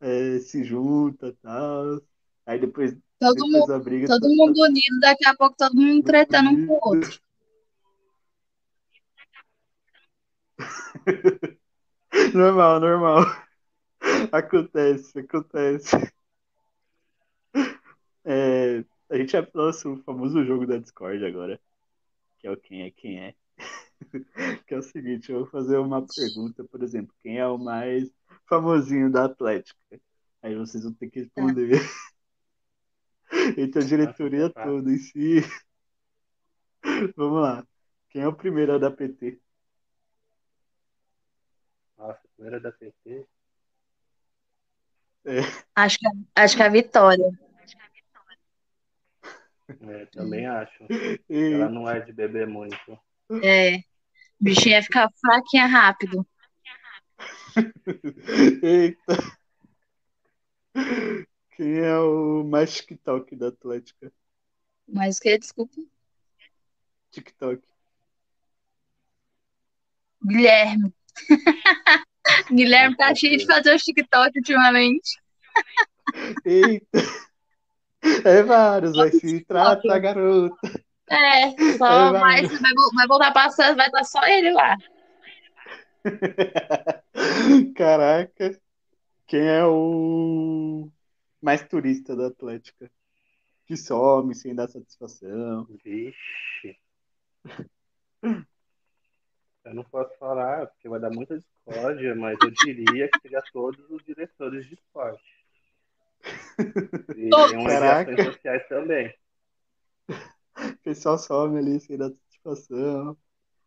é, 0.00 0.38
se 0.38 0.64
junta 0.64 1.28
e 1.28 1.32
tal. 1.34 2.00
Aí 2.44 2.58
depois, 2.58 2.96
todo 3.18 3.34
depois 3.34 3.52
mundo, 3.52 3.66
da 3.66 3.78
briga. 3.78 4.06
Todo 4.06 4.28
mundo 4.28 4.62
unido, 4.62 5.00
daqui 5.00 5.26
a 5.26 5.34
pouco 5.34 5.56
todo 5.56 5.74
mundo 5.74 6.04
tretando 6.04 6.50
um 6.50 6.66
com 6.66 6.74
o 6.74 6.80
outro. 6.82 7.20
normal, 12.34 12.80
normal. 12.80 13.24
Acontece, 14.32 15.18
acontece. 15.18 15.96
É, 18.24 18.84
a 19.08 19.16
gente 19.16 19.32
já 19.32 19.46
lança 19.54 19.88
o 19.88 20.02
famoso 20.02 20.44
jogo 20.44 20.66
da 20.66 20.78
Discord 20.78 21.24
agora 21.24 21.60
que 22.38 22.46
é 22.46 22.50
o 22.50 22.56
quem 22.56 22.82
é 22.82 22.90
quem 22.90 23.18
é. 23.18 23.34
Que 24.66 24.74
é 24.74 24.78
o 24.78 24.82
seguinte, 24.82 25.30
eu 25.30 25.40
vou 25.40 25.46
fazer 25.48 25.78
uma 25.78 26.06
pergunta, 26.06 26.64
por 26.64 26.82
exemplo, 26.82 27.14
quem 27.22 27.38
é 27.38 27.46
o 27.46 27.58
mais 27.58 28.10
famosinho 28.48 29.10
da 29.10 29.24
Atlética? 29.24 29.78
Aí 30.42 30.54
vocês 30.54 30.84
vão 30.84 30.92
ter 30.92 31.10
que 31.10 31.20
responder. 31.20 31.80
Entre 33.58 33.82
a 33.82 33.86
diretoria 33.86 34.50
toda 34.50 34.90
em 34.90 34.98
si. 34.98 35.40
Vamos 37.16 37.42
lá. 37.42 37.66
Quem 38.10 38.22
é 38.22 38.28
o 38.28 38.32
primeiro 38.32 38.78
da 38.78 38.90
PT? 38.90 39.40
Nossa, 41.98 42.20
o 42.24 42.28
primeiro 42.36 42.62
da 42.62 42.70
PT? 42.70 43.26
É. 45.24 45.40
Acho 45.74 45.98
que, 45.98 46.06
acho 46.36 46.56
que 46.56 46.62
é 46.62 46.66
a 46.66 46.70
Vitória. 46.70 47.46
É, 49.80 50.06
também 50.06 50.46
acho. 50.46 50.86
Ela 51.28 51.68
não 51.68 51.90
é 51.90 52.00
de 52.00 52.12
beber 52.12 52.46
muito. 52.46 52.98
É. 53.42 53.80
Bichinha 54.40 54.82
fica 54.82 55.10
fraquinha 55.20 55.66
rápido. 55.66 56.26
Eita. 58.62 59.16
Quem 61.56 61.78
é 61.78 61.98
o 61.98 62.44
mais 62.44 62.74
TikTok 62.76 63.34
da 63.34 63.48
Atlética? 63.48 64.12
Mais 64.86 65.18
que, 65.18 65.38
desculpa? 65.38 65.74
TikTok. 67.10 67.62
Guilherme. 70.24 70.92
Guilherme 72.52 72.96
tá 72.96 73.14
cheio 73.14 73.38
de 73.38 73.46
fazer 73.46 73.74
os 73.74 73.82
TikTok 73.82 74.38
ultimamente. 74.38 75.18
Eita. 76.44 76.98
É 78.24 78.42
vários, 78.42 78.94
vai 78.94 79.10
se 79.10 79.40
trata, 79.44 79.98
garota. 79.98 80.85
É, 81.08 81.50
só 81.78 82.08
é 82.08 82.18
mais, 82.18 82.60
vai, 82.60 82.72
vai 82.94 83.06
voltar 83.06 83.32
passando, 83.32 83.76
vai 83.76 83.86
estar 83.86 84.04
só 84.04 84.26
ele 84.26 84.50
lá. 84.52 84.76
Caraca, 87.76 88.60
quem 89.26 89.40
é 89.40 89.64
o 89.64 90.88
mais 91.40 91.66
turista 91.66 92.14
da 92.16 92.26
Atlética? 92.26 92.90
Que 93.66 93.76
some 93.76 94.34
sem 94.34 94.54
dar 94.54 94.68
satisfação. 94.68 95.66
Vixe. 95.84 96.78
Eu 99.64 99.74
não 99.74 99.82
posso 99.82 100.16
falar, 100.18 100.68
porque 100.68 100.88
vai 100.88 101.00
dar 101.00 101.10
muita 101.10 101.36
discórdia, 101.36 102.14
mas 102.14 102.38
eu 102.40 102.50
diria 102.50 103.08
que 103.08 103.20
seria 103.20 103.42
todos 103.52 103.84
os 103.90 104.04
diretores 104.04 104.64
de 104.66 104.74
esporte. 104.74 105.24
E 107.16 107.30
tem 107.30 107.56
umas 107.56 107.72
Caraca. 107.72 108.24
sociais 108.24 108.68
também. 108.68 109.12
O 110.74 110.76
pessoal 110.82 111.18
some 111.18 111.58
ali 111.58 111.78
sem 111.80 111.96
dar 111.96 112.10
satisfação. 112.10 113.16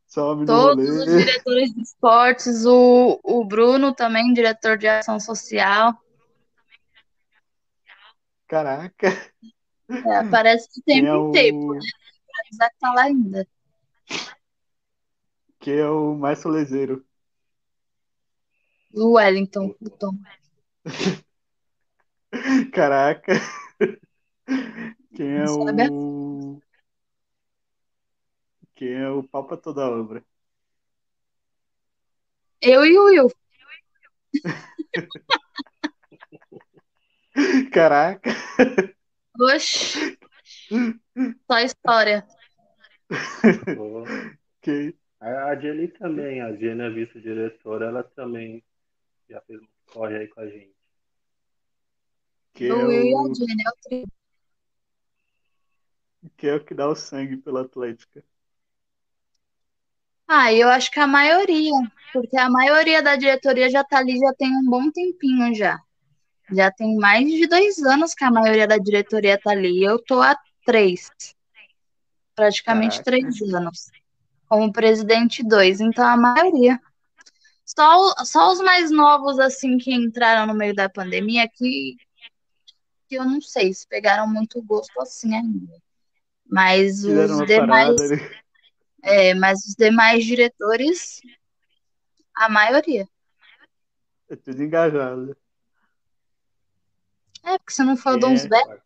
Some 0.08 0.46
Todos 0.46 0.90
os 0.90 1.06
diretores 1.06 1.74
de 1.74 1.82
esportes, 1.82 2.66
o, 2.66 3.20
o 3.24 3.46
Bruno 3.46 3.94
também, 3.94 4.34
diretor 4.34 4.76
de 4.78 4.88
ação 4.88 5.20
social. 5.20 5.94
Caraca. 8.48 9.08
É, 9.88 10.30
parece 10.32 10.68
que 10.74 10.82
tem 10.86 11.06
é 11.06 11.16
um 11.16 11.32
tempo, 11.32 11.76
né? 11.76 11.80
Que 12.50 12.58
tá 12.80 12.94
lá 12.94 13.04
ainda. 13.04 13.48
Que 15.60 15.72
é 15.72 15.88
o 15.88 16.16
mais 16.16 16.40
solezeiro. 16.40 17.06
O 18.92 19.12
Wellington, 19.12 19.76
o 19.80 19.90
Tom. 19.92 20.18
Caraca. 22.74 23.34
Quem 25.16 25.36
é 25.36 25.46
o. 25.46 26.60
Quem 28.80 28.94
é 28.94 29.08
o 29.10 29.22
pau 29.22 29.46
pra 29.46 29.58
toda 29.58 29.90
obra? 29.90 30.24
Eu 32.62 32.86
e 32.86 32.98
o 32.98 33.04
Will. 33.08 33.30
Caraca. 37.74 38.30
Oxi. 39.38 40.18
Só 41.46 41.60
história. 41.60 42.26
Que... 44.62 44.96
A 45.20 45.54
Jenny 45.58 45.90
também, 45.90 46.40
a 46.40 46.56
Jenny, 46.56 46.82
a 46.82 46.90
vice-diretora, 46.90 47.88
ela 47.88 48.02
também 48.02 48.64
já 49.30 49.42
fez 49.42 49.62
um 49.62 49.68
corre 49.88 50.20
aí 50.20 50.30
com 50.30 50.40
a 50.40 50.48
gente. 50.48 50.74
Que, 52.54 52.70
é 52.70 52.74
o 52.74 52.88
Will 52.88 53.04
e 53.04 53.14
a 53.14 53.18
o... 53.18 53.36
Jenny, 53.36 53.62
é 53.62 53.70
o 53.70 53.74
trio. 53.84 54.08
que 56.38 56.48
é 56.48 56.56
o 56.56 56.64
que 56.64 56.74
dá 56.74 56.88
o 56.88 56.96
sangue 56.96 57.36
pela 57.36 57.64
Atlética. 57.64 58.24
Ah, 60.32 60.54
eu 60.54 60.70
acho 60.70 60.92
que 60.92 61.00
a 61.00 61.08
maioria, 61.08 61.74
porque 62.14 62.38
a 62.38 62.48
maioria 62.48 63.02
da 63.02 63.16
diretoria 63.16 63.68
já 63.68 63.84
tá 63.84 63.98
ali 63.98 64.16
já 64.16 64.32
tem 64.38 64.56
um 64.56 64.64
bom 64.64 64.92
tempinho 64.92 65.56
já. 65.56 65.80
Já 66.52 66.72
tem 66.72 66.96
mais 66.98 67.28
de 67.28 67.48
dois 67.48 67.80
anos 67.80 68.14
que 68.14 68.24
a 68.24 68.30
maioria 68.30 68.68
da 68.68 68.78
diretoria 68.78 69.40
tá 69.40 69.50
ali. 69.50 69.84
Eu 69.84 69.98
tô 69.98 70.22
há 70.22 70.38
três, 70.64 71.10
praticamente 72.36 73.04
Caraca. 73.04 73.06
três 73.06 73.42
anos, 73.56 73.90
como 74.48 74.72
presidente 74.72 75.44
dois. 75.44 75.82
Então 75.82 76.06
a 76.06 76.16
maioria. 76.16 76.80
Só, 77.66 78.14
só 78.24 78.52
os 78.52 78.62
mais 78.62 78.92
novos, 78.92 79.40
assim, 79.40 79.80
que 79.80 79.92
entraram 79.92 80.46
no 80.46 80.54
meio 80.54 80.76
da 80.76 80.88
pandemia, 80.88 81.50
que, 81.52 81.96
que 83.08 83.16
eu 83.16 83.26
não 83.26 83.42
sei 83.42 83.74
se 83.74 83.88
pegaram 83.88 84.28
muito 84.28 84.62
gosto 84.62 85.00
assim 85.02 85.36
ainda. 85.36 85.74
Mas 86.48 87.04
os 87.04 87.48
demais, 87.48 87.96
parada 87.96 88.04
ali. 88.04 88.40
É, 89.04 89.34
mas 89.34 89.60
os 89.66 89.76
demais 89.76 90.26
diretores, 90.26 91.22
a 92.36 92.50
maioria. 92.50 93.08
É 94.30 94.36
tudo 94.36 94.62
engajado. 94.64 95.36
É, 97.44 97.58
porque 97.58 97.74
se 97.74 97.84
não 97.84 97.98
for 97.98 98.14
o 98.14 98.18
É. 98.18 98.20
Dons 98.20 98.46
Beck, 98.48 98.82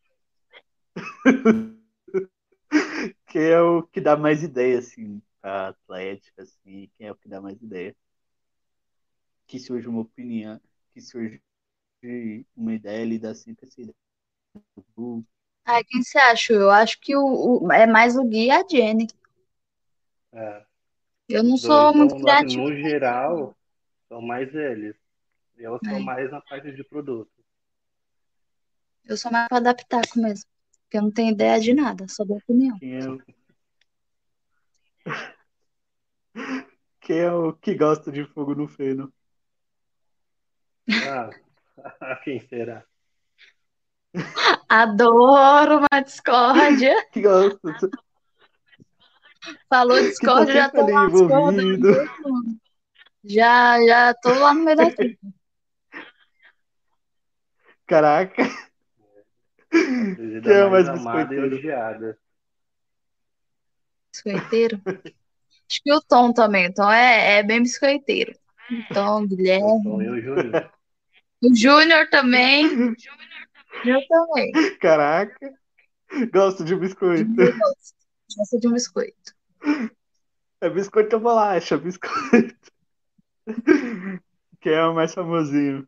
Que 3.27 3.39
é 3.39 3.59
o 3.61 3.83
que 3.83 3.99
dá 3.99 4.15
mais 4.15 4.43
ideia, 4.43 4.79
assim, 4.79 5.21
pra 5.41 5.69
Atlética, 5.69 6.43
assim. 6.43 6.89
Quem 6.95 7.07
é 7.07 7.11
o 7.11 7.15
que 7.15 7.27
dá 7.27 7.41
mais 7.41 7.61
ideia? 7.61 7.95
Que 9.47 9.59
surge 9.59 9.87
uma 9.87 10.01
opinião, 10.01 10.59
que 10.93 11.01
surge 11.01 11.41
uma 12.55 12.73
ideia, 12.73 13.01
ele 13.01 13.19
dá 13.19 13.33
sempre 13.33 13.65
essa 13.67 13.81
ideia. 13.81 13.95
Ah, 15.65 15.83
quem 15.83 16.03
você 16.03 16.17
acha? 16.17 16.53
Eu 16.53 16.69
acho 16.69 16.99
que 16.99 17.15
o, 17.15 17.63
o- 17.65 17.71
é 17.71 17.87
mais 17.87 18.15
o 18.15 18.23
Gui 18.23 18.45
e 18.47 18.51
a 18.51 18.63
Jenny. 18.67 19.07
É, 20.33 20.65
Eu 21.29 21.43
não 21.43 21.55
sou 21.57 21.69
dois 21.69 21.95
muito 21.95 22.11
são, 22.11 22.19
criativa. 22.21 22.61
no 22.63 22.75
geral, 22.75 23.57
são 24.09 24.21
mais 24.21 24.53
eles. 24.53 24.95
Eu 25.57 25.79
sou 25.83 25.93
É. 25.97 25.99
mais 25.99 26.31
na 26.31 26.41
parte 26.41 26.71
de 26.71 26.83
produto. 26.83 27.31
Eu 29.05 29.15
sou 29.15 29.31
mais 29.31 29.47
pra 29.47 29.57
adaptar 29.57 30.01
mesmo. 30.15 30.49
Porque 30.83 30.97
eu 30.97 31.01
não 31.03 31.11
tenho 31.11 31.31
ideia 31.31 31.59
de 31.59 31.73
nada, 31.73 32.07
só 32.07 32.23
dou 32.23 32.37
opinião. 32.37 32.77
quem 32.79 32.95
é 32.95 33.09
o... 33.09 33.21
Quem 37.01 37.19
é 37.19 37.29
o 37.31 37.51
que 37.51 37.75
gosta 37.75 38.09
de 38.09 38.25
fogo 38.25 38.55
no 38.55 38.65
feno? 38.65 39.13
Ah, 41.05 41.29
quem 42.23 42.39
será? 42.47 42.85
Adoro 44.69 45.79
uma 45.79 46.01
discórdia. 46.01 46.95
Que 47.11 47.21
gosta? 47.21 47.59
Falou 49.69 49.97
Que 49.97 50.09
discórdia, 50.09 50.53
já 50.53 50.69
tô 50.69 50.87
lá 50.87 51.05
envolvido. 51.05 51.89
Já, 53.23 53.85
já 53.85 54.13
tô 54.13 54.33
lá 54.33 54.53
no 54.53 54.63
meio 54.63 54.77
da. 54.77 54.83
Caraca. 57.87 58.43
Quem 59.69 60.53
é 60.53 60.69
mais 60.69 60.87
e 60.87 60.91
biscoiteiro? 60.91 62.17
Biscoiteiro. 64.11 64.81
Acho 64.85 65.81
que 65.83 65.93
o 65.93 66.01
Tom 66.01 66.33
também. 66.33 66.69
O 66.69 66.73
Tom 66.73 66.91
é, 66.91 67.39
é 67.39 67.43
bem 67.43 67.63
biscoiteiro. 67.63 68.33
O 68.69 68.93
Tom, 68.93 69.27
Guilherme. 69.27 69.85
eu 69.85 70.01
e 70.01 70.09
o 70.09 70.21
Juninho. 70.21 70.71
O 71.41 71.55
Júnior 71.55 72.09
também. 72.09 72.95
Eu 73.85 73.99
também. 74.07 74.77
Caraca. 74.79 75.51
Gosto 76.31 76.63
de 76.63 76.75
biscoito. 76.75 77.35
Gosto. 77.35 78.02
Gosto 78.35 78.59
de 78.59 78.67
um 78.67 78.73
biscoito. 78.73 79.35
É 80.61 80.69
biscoito 80.69 81.15
ou 81.17 81.21
bolacha? 81.21 81.77
Biscoito. 81.77 82.71
Quem 84.61 84.73
é 84.73 84.85
o 84.85 84.95
mais 84.95 85.13
famosinho? 85.13 85.87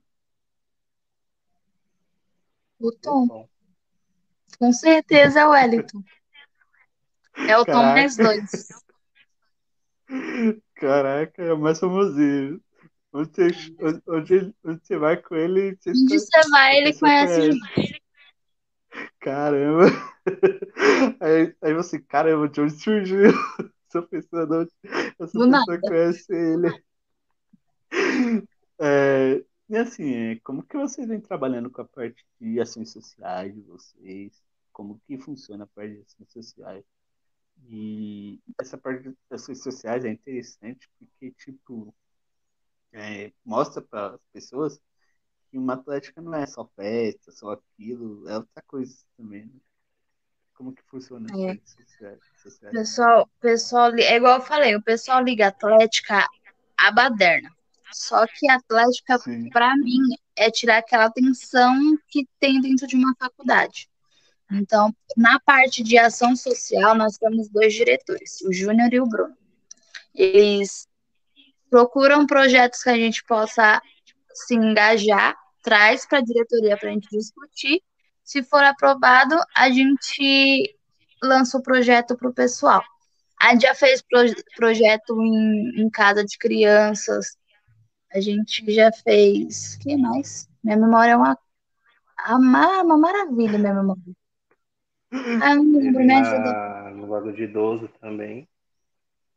O 2.80 2.92
Tom. 2.92 3.26
Bom, 3.28 3.50
Com 4.60 4.74
certeza 4.74 5.40
é 5.40 5.48
o 5.48 5.52
Wellington. 5.52 6.04
É 7.48 7.58
o 7.58 7.66
Tom 7.66 7.72
Caraca. 7.72 7.94
mais 7.94 8.18
dois. 8.18 8.68
Caraca, 10.76 11.42
é 11.42 11.54
o 11.54 11.58
mais 11.58 11.80
famosinho. 11.80 12.62
Onde 13.14 13.30
você, 13.34 13.48
onde, 14.08 14.54
onde 14.64 14.82
você 14.86 14.98
vai 14.98 15.16
com 15.16 15.36
ele, 15.36 15.78
você 15.80 15.92
Onde 15.92 16.20
você 16.20 16.50
vai, 16.50 16.78
ele 16.78 16.94
conhece. 16.94 17.50
demais. 17.52 18.05
Caramba. 19.20 19.86
Aí, 21.22 21.56
aí 21.62 21.74
você, 21.74 22.00
caramba, 22.00 22.48
de 22.50 22.62
onde 22.62 22.74
surgiu 22.82 23.30
essa 23.90 24.02
pessoa? 24.04 24.44
Onde 24.46 24.72
essa 25.20 25.40
Do 25.40 25.48
pessoa 25.48 25.78
nada. 25.78 25.82
conhece 25.82 26.34
ele? 26.34 26.84
É, 28.78 29.42
e 29.70 29.78
assim, 29.78 30.14
é, 30.14 30.40
como 30.42 30.62
que 30.64 30.76
vocês 30.78 31.08
vêm 31.08 31.22
trabalhando 31.22 31.70
com 31.72 31.82
a 31.82 31.86
parte 31.86 32.26
de 32.42 32.60
ações 32.60 32.92
sociais 32.92 33.54
de 33.56 33.62
vocês? 33.62 34.44
Como 34.74 35.00
que 35.08 35.18
funciona 35.18 35.64
a 35.64 35.68
parte 35.68 35.94
de 35.96 36.02
ações 36.02 36.32
sociais? 36.32 36.84
E 37.70 38.42
essa 38.60 38.78
parte 38.78 39.10
de 39.10 39.18
ações 39.32 39.64
sociais 39.64 40.06
é 40.06 40.10
interessante 40.12 40.90
porque, 41.00 41.32
tipo, 41.32 41.96
é, 42.92 43.32
mostra 43.46 43.82
para 43.82 44.16
as 44.16 44.22
pessoas 44.34 44.80
que 45.56 45.58
uma 45.58 45.76
atlética 45.76 46.22
não 46.22 46.36
é 46.36 46.46
só 46.46 46.70
festa, 46.76 47.32
só 47.32 47.52
aquilo, 47.54 48.28
é 48.28 48.36
outra 48.36 48.62
coisa 48.68 48.94
também, 49.16 49.46
né? 49.46 49.54
Como 50.54 50.74
que 50.74 50.84
funciona 50.84 51.28
as 51.32 51.40
É. 51.40 51.48
redes 51.48 51.72
sociais? 51.72 52.20
sociais? 52.44 52.74
Pessoal, 52.76 53.30
pessoal, 53.40 53.96
é 53.96 54.18
igual 54.18 54.40
eu 54.40 54.46
falei, 54.46 54.76
o 54.76 54.82
pessoal 54.82 55.24
liga 55.24 55.48
Atlética 55.48 56.28
à 56.78 56.92
baderna. 56.92 57.50
Só 57.94 58.28
que 58.28 58.50
a 58.50 58.56
Atlética, 58.56 59.18
para 59.54 59.78
mim, 59.78 60.02
é 60.36 60.52
tirar 60.52 60.80
aquela 60.80 61.10
tensão 61.10 61.98
que 62.10 62.28
tem 62.38 62.60
dentro 62.60 62.86
de 62.86 62.98
uma 62.98 63.16
faculdade. 63.18 63.90
Então, 64.52 64.94
na 65.16 65.40
parte 65.40 65.82
de 65.84 65.98
ação 65.98 66.36
social, 66.36 66.96
nós 66.96 67.18
temos 67.18 67.48
dois 67.48 67.74
diretores, 67.74 68.42
o 68.42 68.52
Júnior 68.52 68.94
e 68.94 69.00
o 69.00 69.08
Bruno. 69.08 69.38
Eles 70.14 70.86
procuram 71.70 72.28
projetos 72.28 72.84
que 72.84 72.90
a 72.90 72.98
gente 72.98 73.24
possa 73.24 73.82
se 74.34 74.54
engajar, 74.54 75.45
traz 75.66 76.06
para 76.06 76.20
a 76.20 76.24
diretoria 76.24 76.78
para 76.78 76.90
a 76.90 76.94
gente 76.94 77.10
discutir. 77.10 77.82
Se 78.24 78.44
for 78.44 78.64
aprovado, 78.64 79.36
a 79.56 79.70
gente 79.70 80.78
lança 81.22 81.58
o 81.58 81.64
projeto 81.64 82.16
para 82.16 82.30
o 82.30 82.34
pessoal. 82.34 82.84
A 83.42 83.52
gente 83.52 83.64
já 83.64 83.74
fez 83.76 84.02
pro- 84.02 84.44
projeto 84.56 85.20
em, 85.22 85.82
em 85.82 85.90
casa 85.90 86.24
de 86.24 86.38
crianças. 86.38 87.36
A 88.14 88.22
gente 88.22 88.64
já 88.72 88.92
fez. 88.92 89.76
O 89.76 89.80
que 89.80 89.98
mais? 89.98 90.48
Minha 90.64 90.78
memória 90.78 91.12
é 91.12 91.18
uma, 91.18 91.38
uma, 92.30 92.82
uma 92.84 92.98
maravilha, 92.98 93.58
minha 93.58 93.74
memória. 93.74 94.02
Ah, 95.42 95.56
não 95.56 95.80
lembro, 95.80 96.04
me 96.04 96.14
ajuda. 96.14 96.92
no 96.92 97.08
bagulho 97.08 97.36
de 97.36 97.44
idoso 97.44 97.90
também. 98.00 98.48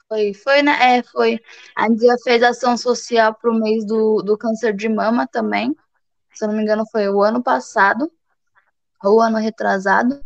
Foi, 0.08 0.32
foi, 0.32 0.62
né? 0.62 0.98
É, 0.98 1.02
foi. 1.02 1.38
A 1.76 1.88
gente 1.88 2.06
já 2.06 2.16
fez 2.24 2.42
ação 2.42 2.76
social 2.76 3.34
para 3.34 3.50
o 3.50 3.54
mês 3.58 3.84
do, 3.86 4.22
do 4.22 4.38
câncer 4.38 4.74
de 4.74 4.88
mama 4.88 5.26
também. 5.26 5.74
Se 6.38 6.44
eu 6.44 6.48
não 6.48 6.56
me 6.56 6.62
engano, 6.62 6.84
foi 6.90 7.08
o 7.08 7.22
ano 7.22 7.42
passado, 7.42 8.10
ou 9.02 9.20
ano 9.20 9.38
retrasado. 9.38 10.20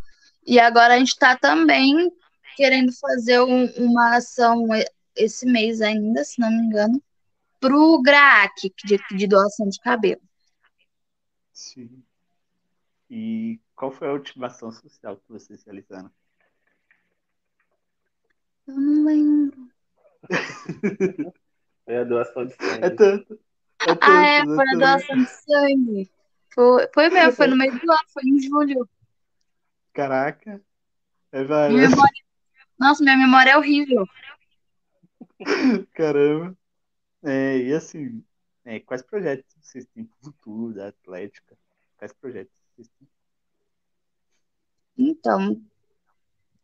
E 0.45 0.59
agora 0.59 0.95
a 0.95 0.99
gente 0.99 1.09
está 1.09 1.35
também 1.37 2.11
querendo 2.55 2.91
fazer 2.99 3.41
um- 3.41 3.67
uma 3.77 4.17
ação 4.17 4.67
esse 5.15 5.45
mês 5.45 5.81
ainda, 5.81 6.23
se 6.23 6.39
não 6.39 6.49
me 6.51 6.57
engano, 6.65 7.01
para 7.59 7.75
o 7.75 8.01
GRAAC, 8.01 8.73
de, 8.85 8.99
de 9.17 9.27
doação 9.27 9.67
de 9.69 9.79
cabelo. 9.79 10.21
sim. 11.53 12.03
E 13.09 13.61
qual 13.75 13.91
foi 13.91 14.07
a 14.09 14.13
última 14.13 14.47
ação 14.47 14.71
social 14.71 15.17
que 15.17 15.29
vocês 15.29 15.63
realizaram? 15.63 16.11
Eu 18.67 18.73
não 18.75 19.05
lembro. 19.05 19.71
Foi 21.85 21.97
a 21.97 22.03
doação 22.03 22.45
de 22.45 22.53
É 22.53 22.57
sangue. 22.57 22.85
É 22.85 22.89
tanto, 22.89 23.39
Ah, 24.01 24.25
é, 24.25 24.39
é 24.39 24.45
foi 24.45 24.69
a 24.69 24.77
doação 24.77 25.17
de 25.17 25.29
sangue. 25.29 26.11
Foi, 26.53 26.87
foi 26.93 27.09
mesmo, 27.09 27.31
foi 27.33 27.47
no 27.47 27.55
meio 27.55 27.71
do 27.71 27.91
ano, 27.91 28.03
foi 28.13 28.23
em 28.23 28.39
julho. 28.39 28.89
Caraca. 29.93 30.61
É 31.31 31.37
Minha 31.37 31.47
várias. 31.47 31.89
memória... 31.89 32.23
Nossa, 32.79 33.03
minha 33.03 33.17
memória 33.17 33.51
é 33.51 33.57
horrível. 33.57 34.05
Caramba. 35.93 36.55
É, 37.23 37.57
e 37.57 37.73
assim, 37.73 38.23
é, 38.65 38.79
quais 38.79 39.01
projetos 39.01 39.45
vocês 39.61 39.85
têm 39.93 40.05
pro 40.05 40.17
futuro 40.21 40.73
da 40.73 40.89
Atlética? 40.89 41.57
Quais 41.97 42.13
projetos 42.13 42.53
vocês 42.75 42.87
têm? 42.99 43.07
Então, 44.97 45.61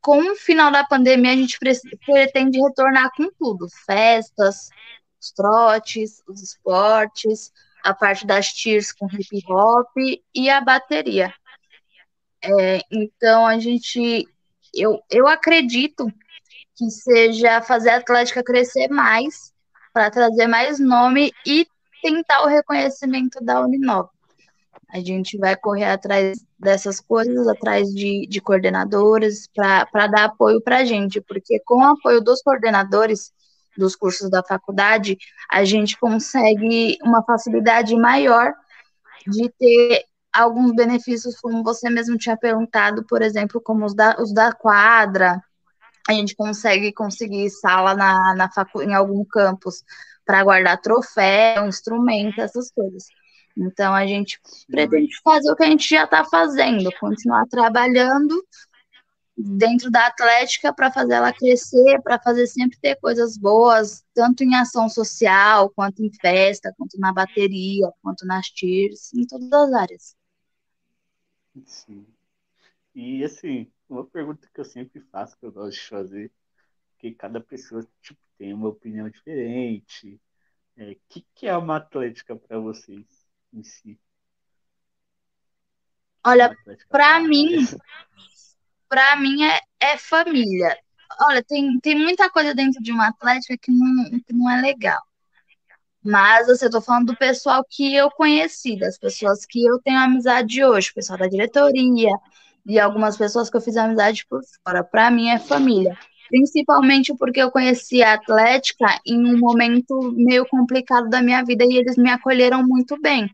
com 0.02 0.20
o 0.32 0.36
final 0.36 0.72
da 0.72 0.86
pandemia, 0.86 1.32
a 1.32 1.36
gente 1.36 1.58
pretende 2.06 2.60
retornar 2.60 3.10
com 3.16 3.32
tudo: 3.32 3.68
festas, 3.86 4.70
os 5.20 5.32
trotes, 5.32 6.24
os 6.28 6.42
esportes, 6.42 7.52
a 7.84 7.94
parte 7.94 8.26
das 8.26 8.54
tiers 8.54 8.92
com 8.92 9.08
hip 9.08 9.44
hop 9.48 9.92
e 10.34 10.50
a 10.50 10.62
bateria. 10.62 11.34
É, 12.42 12.82
então, 12.92 13.46
a 13.46 13.60
gente, 13.60 14.28
eu, 14.74 15.02
eu 15.10 15.28
acredito 15.28 16.12
que 16.76 16.90
seja 16.90 17.62
fazer 17.62 17.90
a 17.90 17.98
Atlética 17.98 18.44
crescer 18.44 18.88
mais, 18.88 19.54
para 19.94 20.10
trazer 20.10 20.48
mais 20.48 20.80
nome 20.80 21.34
e 21.46 21.68
tentar 22.02 22.44
o 22.44 22.48
reconhecimento 22.48 23.44
da 23.44 23.62
Uninove. 23.62 24.10
A 24.88 25.00
gente 25.00 25.38
vai 25.38 25.56
correr 25.56 25.86
atrás 25.86 26.44
dessas 26.58 27.00
coisas, 27.00 27.48
atrás 27.48 27.90
de, 27.94 28.26
de 28.28 28.42
coordenadores, 28.42 29.48
para 29.54 30.08
dar 30.08 30.26
apoio 30.26 30.62
para 30.62 30.78
a 30.78 30.86
gente, 30.86 31.22
porque 31.22 31.60
com 31.60 31.84
o 31.84 31.88
apoio 31.88 32.22
dos 32.22 32.42
coordenadores 32.42 33.32
dos 33.78 33.96
cursos 33.96 34.30
da 34.30 34.44
faculdade, 34.44 35.18
a 35.52 35.64
gente 35.64 35.98
consegue 35.98 36.98
uma 37.04 37.24
facilidade 37.24 37.96
maior 37.96 38.54
de 39.28 39.50
ter 39.58 40.06
alguns 40.32 40.74
benefícios, 40.74 41.40
como 41.40 41.64
você 41.64 41.90
mesmo 41.90 42.18
tinha 42.18 42.38
perguntado, 42.38 43.04
por 43.06 43.22
exemplo, 43.22 43.62
como 43.62 43.86
os 43.86 43.96
da, 43.96 44.16
os 44.20 44.34
da 44.34 44.52
quadra, 44.52 45.44
a 46.08 46.14
gente 46.14 46.36
consegue 46.36 46.92
conseguir 46.92 47.50
sala 47.50 47.96
na, 47.96 48.36
na 48.36 48.52
facu, 48.52 48.82
em 48.82 48.94
algum 48.94 49.24
campus 49.26 49.84
para 50.26 50.44
guardar 50.44 50.82
troféu, 50.82 51.68
instrumento, 51.68 52.40
essas 52.40 52.72
coisas. 52.72 53.06
Então 53.58 53.94
a 53.94 54.06
gente 54.06 54.40
pretende 54.70 55.10
fazer 55.24 55.52
o 55.52 55.56
que 55.56 55.64
a 55.64 55.68
gente 55.68 55.90
já 55.90 56.06
está 56.06 56.24
fazendo, 56.24 56.90
continuar 57.00 57.46
trabalhando 57.48 58.42
dentro 59.42 59.90
da 59.90 60.08
Atlética 60.08 60.74
para 60.74 60.92
fazer 60.92 61.14
ela 61.14 61.32
crescer, 61.32 62.02
para 62.02 62.20
fazer 62.20 62.48
sempre 62.48 62.78
ter 62.80 62.96
coisas 62.98 63.38
boas, 63.38 64.04
tanto 64.14 64.44
em 64.44 64.56
ação 64.56 64.90
social, 64.90 65.70
quanto 65.70 66.04
em 66.04 66.12
festa, 66.12 66.74
quanto 66.78 67.00
na 67.00 67.14
bateria, 67.14 67.90
quanto 68.02 68.26
nas 68.26 68.48
tiers, 68.48 69.14
em 69.14 69.26
todas 69.26 69.52
as 69.52 69.74
áreas. 69.74 70.16
Sim. 71.66 72.06
E 72.94 73.24
assim, 73.24 73.72
uma 73.88 74.06
pergunta 74.06 74.48
que 74.54 74.60
eu 74.60 74.66
sempre 74.66 75.00
faço, 75.12 75.38
que 75.38 75.46
eu 75.46 75.52
gosto 75.52 75.80
de 75.80 75.88
fazer, 75.88 76.32
que 76.98 77.12
cada 77.12 77.40
pessoa 77.40 77.88
tipo, 78.02 78.20
tem 78.38 78.54
uma 78.54 78.70
opinião 78.70 79.10
diferente. 79.10 80.20
O 80.78 80.82
é, 80.82 80.96
que, 81.08 81.26
que 81.34 81.48
é 81.48 81.56
uma 81.56 81.78
atlética 81.78 82.36
para 82.36 82.60
vocês 82.60 83.06
em 83.54 83.64
si? 83.64 84.00
Olha, 86.26 86.56
para 86.90 87.22
mim, 87.22 87.66
para 88.90 89.16
mim 89.16 89.44
é, 89.44 89.60
é 89.80 89.98
família. 89.98 90.76
Olha, 91.22 91.44
tem, 91.44 91.80
tem 91.80 91.96
muita 91.96 92.30
coisa 92.30 92.54
dentro 92.54 92.82
de 92.82 92.92
uma 92.92 93.08
atlética 93.08 93.56
que 93.62 93.72
não, 93.72 94.10
que 94.20 94.34
não 94.34 94.50
é 94.50 94.62
legal. 94.62 95.00
Mas 96.04 96.50
assim, 96.50 96.66
eu 96.66 96.72
tô 96.72 96.82
falando 96.82 97.08
do 97.08 97.18
pessoal 97.18 97.64
que 97.70 97.94
eu 97.94 98.10
conheci, 98.10 98.78
das 98.78 98.98
pessoas 98.98 99.46
que 99.46 99.66
eu 99.66 99.80
tenho 99.82 100.00
amizade 100.00 100.64
hoje, 100.64 100.94
pessoal 100.94 101.20
da 101.20 101.28
diretoria 101.28 102.12
e 102.66 102.80
algumas 102.80 103.18
pessoas 103.18 103.50
que 103.50 103.58
eu 103.58 103.62
fiz 103.62 103.76
amizade 103.78 104.26
por 104.28 104.42
fora. 104.64 104.84
Para 104.84 105.12
mim 105.12 105.30
é 105.30 105.40
família. 105.40 105.98
Principalmente 106.30 107.14
porque 107.18 107.42
eu 107.42 107.52
conheci 107.52 108.04
a 108.04 108.14
Atlética 108.14 108.86
em 109.06 109.26
um 109.26 109.38
momento 109.38 110.14
meio 110.16 110.46
complicado 110.48 111.10
da 111.10 111.22
minha 111.22 111.44
vida 111.44 111.66
e 111.66 111.78
eles 111.78 111.98
me 111.98 112.10
acolheram 112.12 112.64
muito 112.66 113.00
bem. 113.02 113.30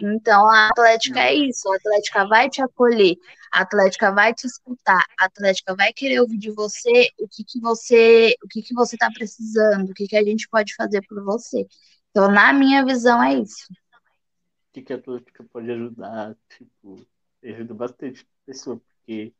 Então, 0.00 0.48
a 0.48 0.68
Atlética 0.68 1.20
é 1.20 1.34
isso, 1.34 1.70
a 1.70 1.76
Atlética 1.76 2.26
vai 2.26 2.48
te 2.48 2.62
acolher, 2.62 3.16
a 3.52 3.62
Atlética 3.62 4.12
vai 4.12 4.32
te 4.32 4.46
escutar, 4.46 5.04
a 5.18 5.24
Atlética 5.24 5.74
vai 5.74 5.92
querer 5.92 6.20
ouvir 6.20 6.38
de 6.38 6.50
você 6.50 7.10
o 7.18 7.28
que, 7.28 7.44
que 7.44 7.60
você 7.60 8.34
o 8.42 8.48
que, 8.48 8.62
que 8.62 8.74
você 8.74 8.96
está 8.96 9.10
precisando, 9.10 9.90
o 9.90 9.94
que, 9.94 10.06
que 10.06 10.16
a 10.16 10.22
gente 10.22 10.48
pode 10.48 10.74
fazer 10.74 11.02
por 11.08 11.22
você. 11.24 11.66
Então, 12.10 12.30
na 12.30 12.52
minha 12.52 12.84
visão, 12.84 13.22
é 13.22 13.34
isso. 13.34 13.66
O 13.70 14.72
que, 14.72 14.82
que 14.82 14.92
a 14.92 14.96
Atlética 14.96 15.44
pode 15.50 15.70
ajudar? 15.70 16.36
Tipo, 16.48 17.06
ajuda 17.42 17.74
bastante 17.74 18.22
a 18.22 18.46
pessoa, 18.46 18.80
porque 18.80 19.34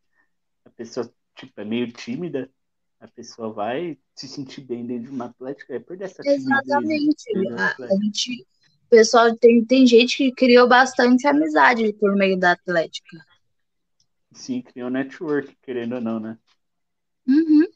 a 0.64 0.71
pessoa 0.71 1.12
tipo, 1.35 1.61
é 1.61 1.64
meio 1.64 1.92
tímida, 1.92 2.51
a 3.01 3.07
pessoa 3.09 3.53
vai 3.53 3.99
se 4.14 4.27
sentir 4.27 4.62
bem 4.62 4.85
dentro 4.87 5.05
de 5.05 5.11
uma 5.11 5.27
Atlética, 5.27 5.75
é 5.75 5.79
perder 5.79 6.05
essa 6.05 6.23
timidez. 6.23 6.47
Exatamente. 6.47 7.25
A, 7.57 7.85
a 7.85 7.97
gente 8.03 8.47
o 8.88 8.90
pessoal 8.90 9.37
tem, 9.37 9.62
tem 9.62 9.87
gente 9.87 10.16
que 10.16 10.33
criou 10.33 10.66
bastante 10.66 11.27
amizade 11.27 11.92
por 11.92 12.16
meio 12.16 12.38
da 12.38 12.53
Atlética. 12.53 13.18
Sim, 14.33 14.62
criou 14.62 14.88
network, 14.88 15.55
querendo 15.62 15.96
ou 15.96 16.01
não, 16.01 16.18
né? 16.18 16.38
Uhum. 17.27 17.66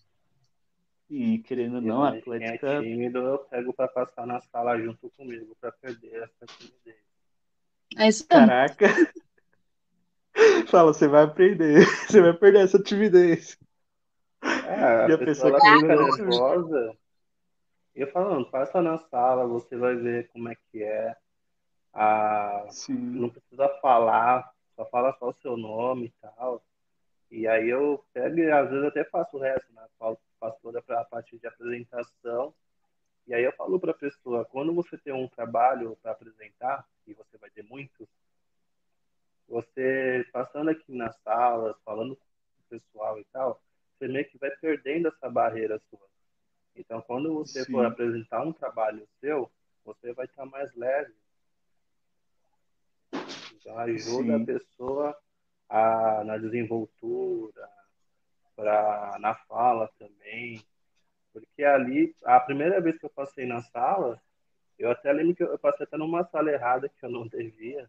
E 1.11 1.39
querendo 1.41 1.75
ou 1.77 1.81
não, 1.83 2.03
a 2.03 2.17
Atlética. 2.17 2.67
É 2.67 2.81
tímido, 2.81 3.19
eu 3.19 3.39
pego 3.41 3.75
pra 3.75 3.87
passar 3.89 4.27
na 4.27 4.41
sala 4.41 4.79
junto 4.79 5.11
comigo 5.11 5.55
pra 5.61 5.71
perder 5.71 6.23
essa 6.23 6.47
timidez. 6.57 6.97
É 7.99 8.09
isso. 8.09 8.27
Caraca! 8.27 8.87
Fala, 10.69 10.95
você 10.95 11.07
vai 11.07 11.25
aprender, 11.25 11.85
você 12.09 12.23
vai 12.23 12.33
perder 12.33 12.65
essa 12.65 12.83
timidez. 12.83 13.59
É, 14.43 15.09
e 15.09 15.13
a, 15.13 15.15
a 15.15 15.19
pessoa, 15.19 15.53
pessoa 15.53 15.61
que 15.61 15.81
fica 15.81 15.95
nervosa, 15.95 16.97
eu 17.95 18.11
falando, 18.11 18.51
passa 18.51 18.81
na 18.81 18.99
sala, 18.99 19.47
você 19.47 19.77
vai 19.77 19.95
ver 19.95 20.29
como 20.29 20.49
é 20.49 20.57
que 20.71 20.83
é. 20.83 21.17
Ah, 21.93 22.67
não 22.89 23.29
precisa 23.29 23.69
falar, 23.81 24.51
só 24.75 24.85
fala 24.87 25.15
só 25.19 25.29
o 25.29 25.35
seu 25.35 25.57
nome 25.57 26.07
e 26.07 26.13
tal. 26.21 26.63
E 27.31 27.47
aí 27.47 27.69
eu 27.69 28.05
pego 28.13 28.39
e 28.39 28.51
às 28.51 28.71
vezes 28.71 28.85
até 28.87 29.05
faço 29.05 29.37
o 29.37 29.41
resto, 29.41 29.73
né? 29.73 29.87
Faço 29.99 30.59
toda 30.63 30.83
a 30.87 31.05
parte 31.05 31.39
de 31.39 31.47
apresentação. 31.47 32.55
E 33.27 33.35
aí 33.35 33.45
eu 33.45 33.53
falo 33.53 33.79
para 33.79 33.93
a 33.93 33.95
pessoa, 33.95 34.45
quando 34.45 34.75
você 34.75 34.99
tem 34.99 35.13
um 35.13 35.29
trabalho 35.29 35.97
para 36.03 36.13
apresentar, 36.13 36.87
e 37.07 37.15
você 37.15 37.39
vai 37.39 37.51
ter 37.51 37.63
muitos, 37.63 38.09
você 39.49 40.27
passando 40.33 40.71
aqui 40.71 40.93
nas 40.93 41.17
salas, 41.23 41.77
falando 41.85 42.17
com 42.17 42.25
o 42.25 42.81
pessoal 42.81 43.19
e 43.21 43.25
tal, 43.33 43.63
você 43.99 44.09
meio 44.09 44.29
que 44.29 44.39
vai 44.39 44.51
perdendo 44.51 45.09
essa 45.09 45.29
barreira 45.29 45.81
sua. 45.91 46.12
Então, 46.75 47.01
quando 47.03 47.35
você 47.35 47.65
Sim. 47.65 47.73
for 47.73 47.85
apresentar 47.85 48.43
um 48.43 48.53
trabalho 48.53 49.07
seu, 49.21 49.51
você 49.85 50.13
vai 50.13 50.27
estar 50.27 50.47
mais 50.47 50.75
leve. 50.75 51.15
Então, 53.55 53.79
ajuda 53.79 54.37
Sim. 54.37 54.43
a 54.43 54.47
pessoa 54.47 55.19
a, 55.69 56.25
na 56.25 56.39
desenvoltura, 56.39 57.69
pra, 58.57 59.17
na 59.21 59.35
fala 59.35 59.91
também. 59.99 60.65
Porque 61.33 61.65
ali, 61.65 62.15
a 62.25 62.41
primeira 62.41 62.81
vez 62.81 62.99
que 62.99 63.07
eu 63.07 63.11
passei 63.11 63.47
na 63.47 63.63
sala, 63.63 64.21
eu 64.79 64.91
até 64.91 65.13
lembro 65.13 65.35
que 65.35 65.43
eu 65.43 65.59
passei 65.59 65.85
até 65.85 65.97
numa 65.97 66.25
sala 66.25 66.51
errada 66.51 66.89
que 66.89 67.05
eu 67.05 67.11
não 67.11 67.27
devia. 67.27 67.89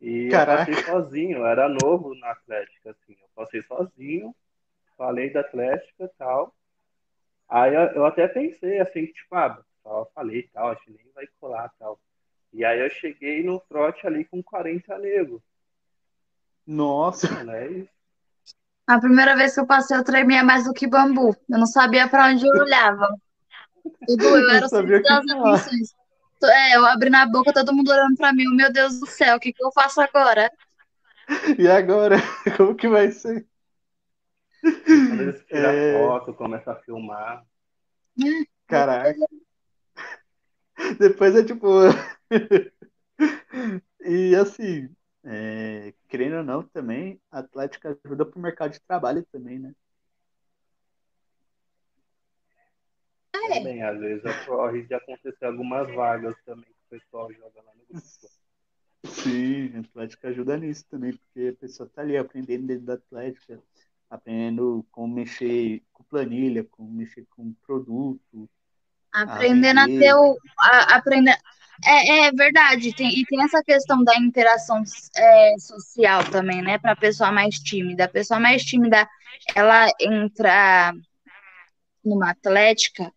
E 0.00 0.28
Caraca. 0.28 0.70
eu 0.70 0.76
passei 0.76 0.84
sozinho, 0.84 1.38
eu 1.38 1.46
era 1.46 1.68
novo 1.68 2.14
na 2.14 2.30
Atlética, 2.30 2.90
assim. 2.90 3.16
Eu 3.20 3.28
passei 3.34 3.62
sozinho, 3.62 4.34
falei 4.96 5.30
da 5.30 5.40
Atlética 5.40 6.04
e 6.04 6.08
tal. 6.18 6.54
Aí 7.50 7.74
eu, 7.74 7.80
eu 7.80 8.06
até 8.06 8.28
pensei 8.28 8.78
assim, 8.78 9.06
tipo, 9.06 9.34
ah, 9.34 9.60
só 9.82 10.08
falei 10.14 10.48
tal, 10.52 10.68
acho 10.68 10.84
que 10.84 10.92
nem 10.92 11.12
vai 11.12 11.26
colar 11.40 11.68
tal. 11.80 11.98
E 12.52 12.64
aí 12.64 12.78
eu 12.80 12.90
cheguei 12.90 13.42
no 13.42 13.58
trote 13.68 14.06
ali 14.06 14.24
com 14.24 14.40
40 14.42 14.96
negros. 14.98 15.42
Nossa! 16.64 17.26
É 17.50 17.66
isso. 17.68 17.90
A 18.86 19.00
primeira 19.00 19.36
vez 19.36 19.54
que 19.54 19.60
eu 19.60 19.66
passei, 19.66 19.96
eu 19.96 20.04
tremia 20.04 20.44
mais 20.44 20.64
do 20.64 20.72
que 20.72 20.86
bambu. 20.86 21.36
Eu 21.48 21.58
não 21.58 21.66
sabia 21.66 22.08
para 22.08 22.26
onde 22.26 22.46
eu 22.46 22.52
olhava. 22.52 23.08
Tudo, 24.06 24.24
eu 24.24 24.50
era 24.50 24.66
o 24.66 24.68
centro 24.68 25.02
das 25.02 25.24
atenções. 25.28 25.94
É, 26.42 26.76
eu 26.76 26.86
abri 26.86 27.10
na 27.10 27.26
boca, 27.26 27.52
todo 27.52 27.74
mundo 27.74 27.90
olhando 27.90 28.16
para 28.16 28.32
mim. 28.32 28.46
Meu 28.54 28.72
Deus 28.72 28.98
do 28.98 29.06
céu, 29.06 29.36
o 29.36 29.40
que, 29.40 29.52
que 29.52 29.64
eu 29.64 29.70
faço 29.72 30.00
agora? 30.00 30.50
E 31.58 31.68
agora? 31.68 32.16
Como 32.56 32.74
que 32.74 32.88
vai 32.88 33.10
ser? 33.12 33.46
Eles 34.62 35.44
tiram 35.46 35.70
é... 35.70 35.98
foto, 35.98 36.34
começam 36.34 36.72
a 36.72 36.76
filmar. 36.76 37.46
Caraca. 38.66 39.14
Depois 40.98 41.34
é 41.34 41.44
tipo. 41.44 41.68
e 44.00 44.34
assim, 44.36 44.94
é... 45.24 45.94
querendo 46.08 46.36
ou 46.38 46.44
não, 46.44 46.62
também, 46.62 47.20
a 47.30 47.40
Atlética 47.40 47.98
ajuda 48.04 48.24
pro 48.26 48.40
mercado 48.40 48.72
de 48.72 48.80
trabalho 48.80 49.24
também, 49.32 49.58
né? 49.58 49.74
É. 53.32 53.58
Também, 53.58 53.82
às 53.82 53.98
vezes 53.98 54.24
ocorre 54.24 54.82
de 54.82 54.94
acontecer 54.94 55.44
algumas 55.44 55.92
vagas 55.94 56.36
também 56.44 56.64
que 56.64 56.96
o 56.96 57.00
pessoal 57.00 57.32
joga 57.32 57.62
lá 57.62 57.72
no 57.74 57.84
grupo. 57.88 58.06
Sim, 59.06 59.76
a 59.76 59.80
Atlética 59.80 60.28
ajuda 60.28 60.56
nisso 60.56 60.84
também, 60.88 61.16
porque 61.16 61.48
a 61.48 61.60
pessoa 61.60 61.88
tá 61.88 62.02
ali 62.02 62.16
aprendendo 62.16 62.66
dentro 62.66 62.84
da 62.84 62.94
Atlética, 62.94 63.60
aprendendo 64.10 64.84
como 64.90 65.14
mexer 65.14 65.82
com 65.92 66.02
planilha, 66.04 66.64
como 66.64 66.90
mexer 66.90 67.24
com 67.30 67.54
produto, 67.64 68.50
Aprendendo 69.12 69.80
a, 69.80 69.86
ter 69.86 70.14
o. 70.14 70.36
A, 70.58 70.96
aprender... 70.96 71.36
É, 71.82 72.26
é 72.26 72.32
verdade, 72.32 72.94
tem, 72.94 73.08
e 73.08 73.24
tem 73.24 73.42
essa 73.42 73.62
questão 73.64 74.04
da 74.04 74.14
interação 74.18 74.82
é, 75.16 75.54
social 75.58 76.22
também, 76.30 76.60
né? 76.60 76.76
Para 76.76 76.92
a 76.92 76.96
pessoa 76.96 77.32
mais 77.32 77.58
tímida. 77.58 78.04
A 78.04 78.08
pessoa 78.08 78.38
mais 78.38 78.62
tímida, 78.62 79.08
ela 79.54 79.90
entra 79.98 80.92
numa 82.04 82.30
atlética, 82.32 83.10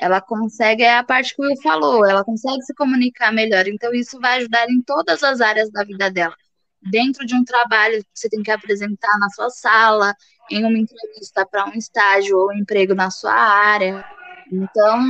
ela 0.00 0.20
consegue, 0.20 0.84
é 0.84 0.96
a 0.96 1.02
parte 1.02 1.34
que 1.34 1.42
o 1.42 1.44
Will 1.44 1.60
falou, 1.60 2.06
ela 2.06 2.24
consegue 2.24 2.62
se 2.62 2.72
comunicar 2.74 3.32
melhor. 3.32 3.66
Então, 3.66 3.92
isso 3.92 4.20
vai 4.20 4.38
ajudar 4.38 4.70
em 4.70 4.80
todas 4.80 5.24
as 5.24 5.40
áreas 5.40 5.68
da 5.72 5.82
vida 5.82 6.08
dela. 6.08 6.36
Dentro 6.80 7.26
de 7.26 7.34
um 7.34 7.42
trabalho 7.42 7.98
que 7.98 8.10
você 8.14 8.28
tem 8.28 8.44
que 8.44 8.50
apresentar 8.52 9.18
na 9.18 9.28
sua 9.30 9.50
sala, 9.50 10.14
em 10.50 10.64
uma 10.64 10.78
entrevista 10.78 11.46
para 11.46 11.66
um 11.66 11.72
estágio 11.72 12.38
ou 12.38 12.52
emprego 12.52 12.94
na 12.94 13.10
sua 13.10 13.34
área. 13.34 14.04
Então, 14.52 15.00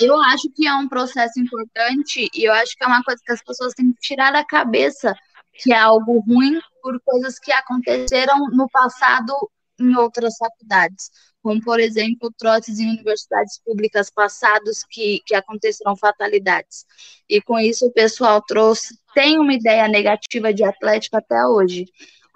eu 0.00 0.20
acho 0.20 0.50
que 0.54 0.66
é 0.66 0.74
um 0.74 0.88
processo 0.88 1.40
importante 1.40 2.28
e 2.34 2.44
eu 2.44 2.52
acho 2.52 2.76
que 2.76 2.84
é 2.84 2.86
uma 2.86 3.02
coisa 3.02 3.20
que 3.24 3.32
as 3.32 3.42
pessoas 3.42 3.74
têm 3.74 3.92
que 3.92 4.00
tirar 4.00 4.32
da 4.32 4.44
cabeça 4.44 5.14
que 5.58 5.72
é 5.72 5.78
algo 5.78 6.20
ruim 6.20 6.60
por 6.82 7.00
coisas 7.00 7.38
que 7.38 7.50
aconteceram 7.52 8.46
no 8.50 8.68
passado 8.68 9.32
em 9.78 9.94
outras 9.96 10.36
faculdades, 10.36 11.10
como, 11.42 11.62
por 11.62 11.80
exemplo, 11.80 12.32
trotes 12.36 12.78
em 12.78 12.90
universidades 12.90 13.60
públicas 13.64 14.10
passados 14.10 14.84
que, 14.88 15.22
que 15.26 15.34
aconteceram 15.34 15.96
fatalidades. 15.96 16.84
E 17.28 17.40
com 17.40 17.58
isso 17.58 17.86
o 17.86 17.92
pessoal 17.92 18.42
trouxe, 18.42 18.98
tem 19.14 19.38
uma 19.38 19.54
ideia 19.54 19.86
negativa 19.88 20.52
de 20.52 20.64
Atlética 20.64 21.18
até 21.18 21.44
hoje. 21.46 21.86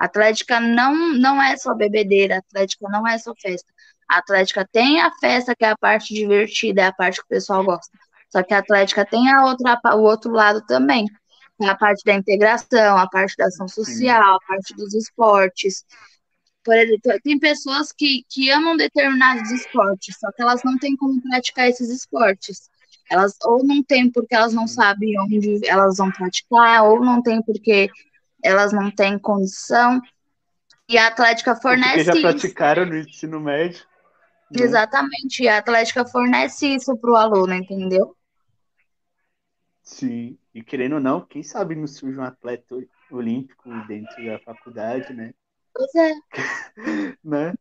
Atlética 0.00 0.58
não, 0.58 1.12
não 1.12 1.42
é 1.42 1.58
só 1.58 1.74
bebedeira, 1.74 2.38
Atlética 2.38 2.88
não 2.88 3.06
é 3.06 3.18
só 3.18 3.34
festa. 3.34 3.70
A 4.08 4.16
Atlética 4.16 4.66
tem 4.72 4.98
a 4.98 5.12
festa, 5.20 5.54
que 5.54 5.62
é 5.62 5.68
a 5.68 5.76
parte 5.76 6.14
divertida, 6.14 6.80
é 6.80 6.86
a 6.86 6.92
parte 6.92 7.16
que 7.16 7.26
o 7.26 7.28
pessoal 7.28 7.62
gosta. 7.62 7.96
Só 8.30 8.42
que 8.42 8.54
a 8.54 8.58
Atlética 8.58 9.04
tem 9.04 9.30
a 9.30 9.44
outra, 9.44 9.78
o 9.94 10.00
outro 10.00 10.32
lado 10.32 10.64
também. 10.66 11.04
É 11.60 11.68
a 11.68 11.76
parte 11.76 12.02
da 12.02 12.14
integração, 12.14 12.96
a 12.96 13.06
parte 13.06 13.36
da 13.36 13.46
ação 13.46 13.68
social, 13.68 14.36
a 14.36 14.40
parte 14.48 14.74
dos 14.74 14.94
esportes. 14.94 15.84
Por 16.64 16.74
exemplo, 16.74 17.20
tem 17.22 17.38
pessoas 17.38 17.92
que, 17.92 18.24
que 18.26 18.50
amam 18.50 18.78
determinados 18.78 19.50
esportes, 19.50 20.16
só 20.18 20.32
que 20.32 20.40
elas 20.40 20.62
não 20.64 20.78
têm 20.78 20.96
como 20.96 21.20
praticar 21.20 21.68
esses 21.68 21.90
esportes. 21.90 22.70
Elas 23.10 23.36
ou 23.44 23.62
não 23.62 23.82
têm 23.82 24.10
porque 24.10 24.34
elas 24.34 24.54
não 24.54 24.66
sabem 24.66 25.20
onde 25.20 25.60
elas 25.68 25.98
vão 25.98 26.10
praticar, 26.10 26.84
ou 26.84 27.04
não 27.04 27.20
têm 27.22 27.42
porque 27.42 27.90
elas 28.42 28.72
não 28.72 28.90
têm 28.90 29.18
condição. 29.18 30.00
E 30.88 30.98
a 30.98 31.06
Atlética 31.06 31.54
fornece. 31.54 32.04
Porque 32.04 32.04
já 32.04 32.20
praticaram 32.20 32.86
no 32.86 32.96
ensino 32.96 33.40
médio. 33.40 33.84
Né? 34.50 34.64
Exatamente, 34.64 35.46
a 35.46 35.58
Atlética 35.58 36.04
fornece 36.04 36.66
isso 36.66 36.96
para 36.96 37.10
o 37.10 37.16
aluno, 37.16 37.54
entendeu? 37.54 38.16
Sim, 39.82 40.38
e 40.54 40.62
querendo 40.62 40.94
ou 40.94 41.00
não, 41.00 41.20
quem 41.20 41.42
sabe 41.42 41.74
não 41.74 41.86
surge 41.86 42.18
um 42.18 42.22
atleta 42.22 42.76
olímpico 43.10 43.68
dentro 43.86 44.24
da 44.24 44.38
faculdade, 44.40 45.12
né? 45.12 45.32
Pois 45.72 45.94
é. 45.94 46.12
né? 47.22 47.54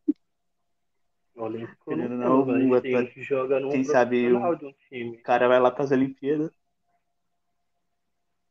Olímpico 1.34 1.90
Querendo 1.90 2.12
ou 2.12 2.18
não, 2.18 2.48
um 2.48 2.74
atleta- 2.74 3.10
que 3.12 3.22
joga 3.22 3.60
quem 3.70 3.84
sabe 3.84 4.32
o- 4.32 4.54
de 4.54 4.66
um 4.66 4.74
time. 4.88 5.16
O 5.16 5.22
cara 5.22 5.48
vai 5.48 5.58
lá 5.58 5.70
para 5.70 5.84
as 5.84 5.90
Olimpíadas. 5.90 6.50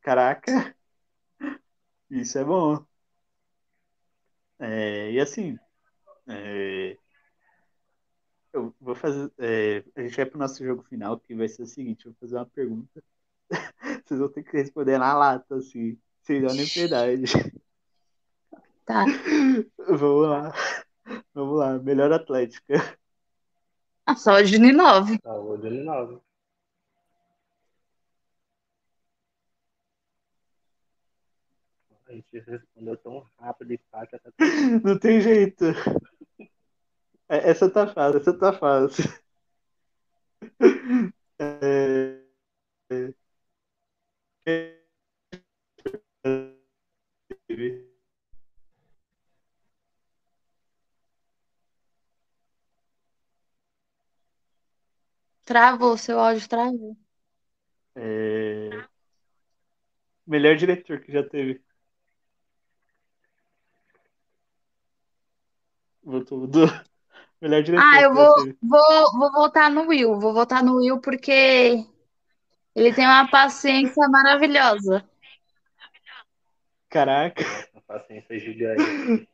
Caraca! 0.01 0.75
Isso 2.10 2.38
é 2.38 2.43
bom. 2.43 2.84
É, 4.60 5.12
e 5.12 5.20
assim, 5.20 5.57
é, 6.28 6.97
eu 8.51 8.74
vou 8.80 8.95
fazer. 8.95 9.32
é, 9.38 9.84
a 9.95 10.01
gente 10.01 10.16
vai 10.16 10.26
pro 10.26 10.39
nosso 10.39 10.64
jogo 10.64 10.84
final, 10.84 11.20
que 11.20 11.36
vai 11.36 11.47
ser 11.47 11.64
o 11.64 11.68
seguinte: 11.68 12.05
eu 12.05 12.12
vou 12.12 12.20
fazer 12.20 12.36
uma 12.36 12.45
pergunta. 12.45 13.03
Vocês 14.05 14.20
vão 14.20 14.30
ter 14.30 14.43
que 14.43 14.57
responder 14.57 14.97
na 14.97 15.14
lata, 15.14 15.55
assim, 15.55 15.97
sem 16.22 16.41
dar 16.41 16.53
nem 16.53 16.68
piedade. 16.68 17.26
Tá. 18.86 19.05
Vamos 19.88 20.28
lá. 20.28 20.53
Vamos 21.34 21.60
lá, 21.60 21.80
melhor 21.80 22.12
atlética. 22.12 22.97
Ah, 24.05 24.16
só 24.16 24.34
o 24.34 24.43
Juninove. 24.43 25.20
Saúde 25.24 25.68
ele 25.68 25.84
nova. 25.84 26.20
A 32.10 32.14
gente 32.14 32.39
respondeu 32.39 32.97
tão 32.97 33.24
rápido 33.38 33.74
e 33.74 33.78
que 33.78 33.86
até 33.93 34.20
Não 34.84 34.97
tem 34.97 35.22
jeito. 35.22 35.66
É, 37.30 37.51
Essa 37.51 37.70
tá 37.70 37.86
fácil, 37.88 38.20
essa 38.20 38.38
tá 38.38 38.51
fácil. 38.51 39.03
É, 41.41 42.22
é, 42.91 43.14
Travou, 55.45 55.97
seu 55.97 56.20
áudio 56.20 56.47
travou. 56.49 56.97
é, 57.95 58.70
Melhor 60.28 60.55
diretor 60.55 60.99
que 61.01 61.12
já 61.12 61.24
teve. 61.28 61.62
Do 66.24 66.65
melhor 67.41 67.63
diretor 67.63 67.84
Ah, 67.84 68.01
eu 68.01 68.13
vou, 68.13 68.34
vou, 68.61 69.11
vou 69.20 69.32
votar 69.32 69.72
no 69.72 69.88
Will. 69.88 70.20
Vou 70.20 70.34
votar 70.34 70.63
no 70.63 70.78
Will 70.78 70.99
porque 70.99 71.86
ele 72.76 72.93
tem 72.93 73.05
uma 73.05 73.30
paciência 73.30 74.07
maravilhosa. 74.07 75.07
Caraca. 76.89 77.43
a 77.76 77.82
paciência 77.82 78.39
gigante. 78.39 79.28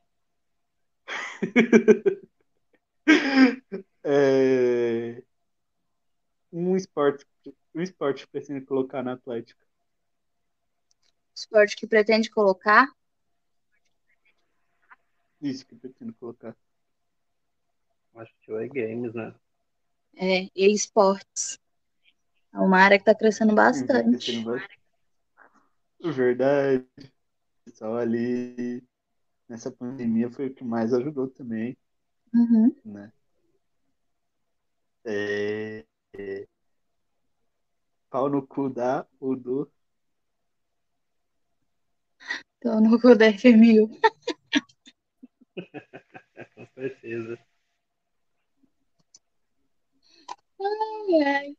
É, 4.07 5.23
Um 6.51 6.75
esporte, 6.75 7.25
um 7.73 7.81
esporte 7.81 8.23
que 8.23 8.31
precisa 8.31 8.61
colocar 8.61 9.03
na 9.03 9.13
Atlética. 9.13 9.65
Esporte 11.35 11.75
que 11.75 11.85
pretende 11.85 12.29
colocar. 12.29 12.87
Isso 15.41 15.65
que 15.65 15.75
pretendo 15.75 16.13
colocar. 16.13 16.55
Acho 18.15 18.33
que 18.41 18.51
é 18.53 18.67
games, 18.67 19.13
né? 19.13 19.33
É, 20.15 20.43
e 20.55 20.73
esportes. 20.73 21.59
É 22.53 22.59
uma 22.59 22.79
área 22.79 22.97
que 22.97 23.01
está 23.03 23.13
crescendo 23.13 23.53
bastante. 23.53 24.17
Crescendo 24.25 24.51
bastante. 24.51 24.79
Verdade. 26.01 26.85
O 26.97 27.65
pessoal 27.65 27.97
ali 27.97 28.83
nessa 29.49 29.71
pandemia 29.71 30.31
foi 30.31 30.47
o 30.47 30.53
que 30.53 30.63
mais 30.63 30.93
ajudou 30.93 31.27
também, 31.27 31.77
Uhum. 32.33 32.75
né? 32.85 33.11
É, 35.05 35.85
é, 36.13 36.47
Pau 38.09 38.29
no 38.29 38.45
cu 38.47 38.69
da 38.69 39.05
ou 39.19 39.35
do. 39.35 39.71
Então, 42.57 42.79
no 42.81 42.99
cu 42.99 43.15
da 43.15 43.27
FMU. 43.27 43.89
Com 46.55 46.65
certeza. 46.75 47.37
Ai, 50.65 51.21
ai. 51.33 51.55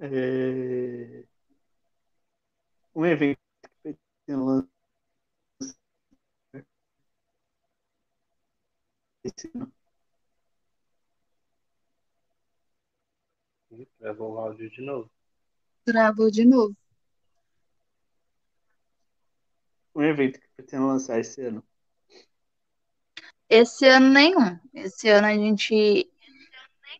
É, 0.00 1.24
Um 2.94 3.04
evento 3.06 3.38
que 3.62 3.68
pretendo 4.26 4.44
lançar 4.46 4.68
esse 9.24 9.50
ano. 9.54 9.72
Travou 13.98 14.34
o 14.34 14.38
áudio 14.38 14.70
de 14.70 14.80
novo. 14.80 15.10
Travou 15.84 16.30
de 16.30 16.44
novo. 16.44 16.76
Um 19.94 20.02
evento 20.02 20.40
que 20.40 20.48
pretendo 20.56 20.86
lançar 20.86 21.18
esse 21.18 21.40
ano. 21.42 21.64
Esse 23.48 23.86
ano 23.86 24.08
nenhum. 24.08 24.58
Esse 24.72 25.08
ano 25.08 25.26
a 25.26 25.34
gente 25.34 26.10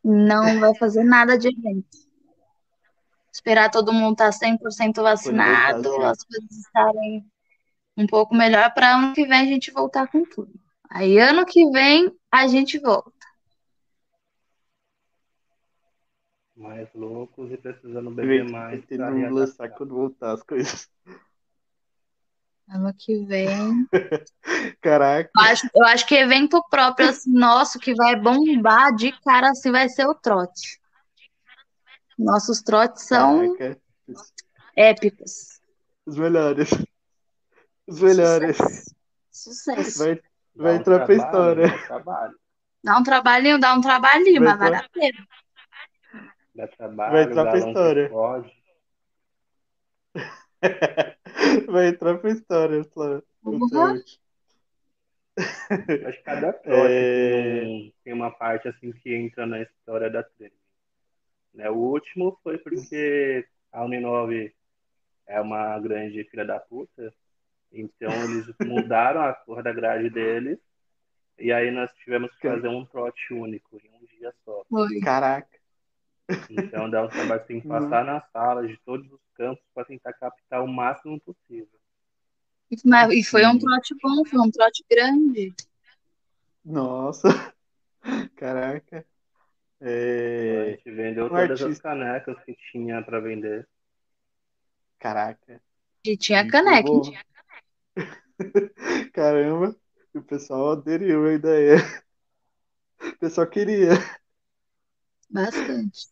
não 0.02 0.60
vai 0.60 0.74
fazer 0.76 1.04
nada 1.04 1.38
de 1.38 1.48
evento. 1.48 2.04
Esperar 3.32 3.70
todo 3.70 3.92
mundo 3.92 4.12
estar 4.12 4.30
100% 4.30 5.02
vacinado, 5.02 6.02
as 6.02 6.22
coisas 6.22 6.50
estarem 6.50 7.24
um 7.96 8.06
pouco 8.06 8.34
melhor 8.34 8.72
para 8.72 8.96
ano 8.96 9.14
que 9.14 9.26
vem 9.26 9.40
a 9.40 9.44
gente 9.44 9.70
voltar 9.70 10.06
com 10.06 10.24
tudo. 10.24 10.52
Aí 10.90 11.18
ano 11.18 11.44
que 11.44 11.68
vem 11.70 12.14
a 12.30 12.46
gente 12.46 12.78
volta. 12.78 13.12
Mais 16.56 16.88
loucos 16.94 17.50
e 17.50 17.56
precisando 17.56 18.10
beber 18.12 18.48
mais. 18.48 18.84
readaptar. 18.88 19.32
lançar 19.32 19.68
quando 19.70 19.94
voltar 19.94 20.32
as 20.32 20.42
coisas. 20.42 20.88
Ano 22.68 22.94
que 22.94 23.24
vem. 23.24 23.86
Caraca. 24.80 25.30
Eu 25.36 25.42
acho, 25.42 25.68
eu 25.74 25.84
acho 25.86 26.06
que 26.06 26.14
evento 26.14 26.62
próprio, 26.70 27.08
assim, 27.08 27.32
nosso, 27.32 27.78
que 27.78 27.94
vai 27.94 28.16
bombar 28.16 28.94
de 28.94 29.12
cara, 29.20 29.50
assim, 29.50 29.70
vai 29.70 29.88
ser 29.88 30.06
o 30.06 30.14
trote. 30.14 30.80
Nossos 32.18 32.62
trotes 32.62 33.06
são 33.06 33.54
Caraca. 33.56 33.80
épicos. 34.76 35.60
Os 36.06 36.16
melhores. 36.16 36.70
Os 37.86 38.00
melhores. 38.00 38.56
Sucesso. 39.30 39.98
Vai, 39.98 40.14
Dá 40.14 40.22
vai 40.54 40.72
um 40.72 40.76
entrar 40.76 40.96
pra 40.98 41.06
trabalho, 41.06 41.24
história. 41.26 41.68
Dá 41.68 41.86
trabalho. 41.86 42.38
Dá 42.82 42.98
um 42.98 43.02
trabalhinho, 43.02 43.58
dá 43.58 43.74
um 43.74 43.80
trabalhinho, 43.80 44.42
Vai 44.42 44.50
mas 44.50 44.58
vale 44.58 44.76
a 44.76 44.88
pena. 44.90 45.26
Dá 46.54 46.68
trabalho, 46.68 47.12
Vai 47.12 47.22
entrar 47.24 47.44
pra 47.46 47.58
história. 47.58 48.08
pode. 48.08 48.63
Vai 51.70 51.88
entrar 51.88 52.18
pra 52.18 52.30
história, 52.30 52.84
Flávio. 52.84 53.22
Acho 56.06 56.18
que 56.18 56.22
cada 56.24 56.52
trote 56.52 56.92
É. 56.92 57.60
tem, 58.04 58.12
um- 58.14 58.16
uma 58.16 58.30
parte 58.30 58.68
assim 58.68 58.92
que 58.92 59.14
entra 59.14 59.46
na 59.46 59.60
história 59.60 60.08
da 60.08 60.22
treme. 60.22 60.54
Né? 61.52 61.68
O 61.70 61.74
último 61.76 62.38
foi 62.42 62.58
porque 62.58 63.46
a 63.72 63.84
Uninove 63.84 64.54
é 65.26 65.40
uma 65.40 65.78
grande 65.80 66.24
filha 66.24 66.44
da 66.44 66.60
puta. 66.60 67.12
Então 67.72 68.12
eles 68.24 68.46
mudaram 68.64 69.22
a 69.22 69.32
cor 69.32 69.62
da 69.62 69.72
grade 69.72 70.10
deles. 70.10 70.58
E 71.38 71.52
aí 71.52 71.70
nós 71.70 71.90
tivemos 71.94 72.30
que 72.36 72.48
fazer 72.48 72.68
um 72.68 72.84
trote 72.86 73.34
único 73.34 73.76
em 73.78 73.90
um 73.90 74.06
dia 74.18 74.32
só. 74.44 74.64
Caraca. 75.02 75.53
Então 76.50 76.88
dá 76.88 77.04
um 77.04 77.08
trabalho 77.08 77.40
que 77.42 77.48
tem 77.48 77.60
que 77.60 77.68
passar 77.68 78.04
nas 78.04 78.24
salas 78.30 78.68
de 78.68 78.78
todos 78.84 79.10
os 79.10 79.20
campos 79.34 79.64
para 79.74 79.84
tentar 79.84 80.12
captar 80.14 80.62
o 80.62 80.68
máximo 80.68 81.20
possível. 81.20 81.68
Mas- 82.84 83.12
E 83.12 83.22
foi 83.22 83.46
um 83.46 83.58
trote 83.58 83.94
bom, 84.02 84.24
foi 84.24 84.38
um 84.40 84.50
trote 84.50 84.84
grande. 84.90 85.54
Nossa. 86.64 87.28
Caraca. 88.36 89.06
A 89.80 89.86
É... 89.86 90.70
gente 90.70 90.90
vendeu 90.90 91.26
um 91.26 91.28
todas 91.28 91.50
as 91.50 91.60
artista. 91.62 91.82
canecas 91.82 92.36
que 92.44 92.56
tinha 92.70 93.02
para 93.02 93.20
vender. 93.20 93.68
Caraca. 94.98 95.60
E 96.04 96.16
tinha 96.16 96.42
Muito 96.42 96.52
caneca. 96.52 96.88
bom. 96.88 97.02
Caramba. 99.12 99.76
O 100.14 100.22
pessoal 100.22 100.72
aderiu 100.72 101.26
à 101.26 101.32
ideia. 101.32 101.76
O 103.00 103.18
pessoal 103.18 103.46
queria. 103.46 103.90
Bastante. 105.28 106.08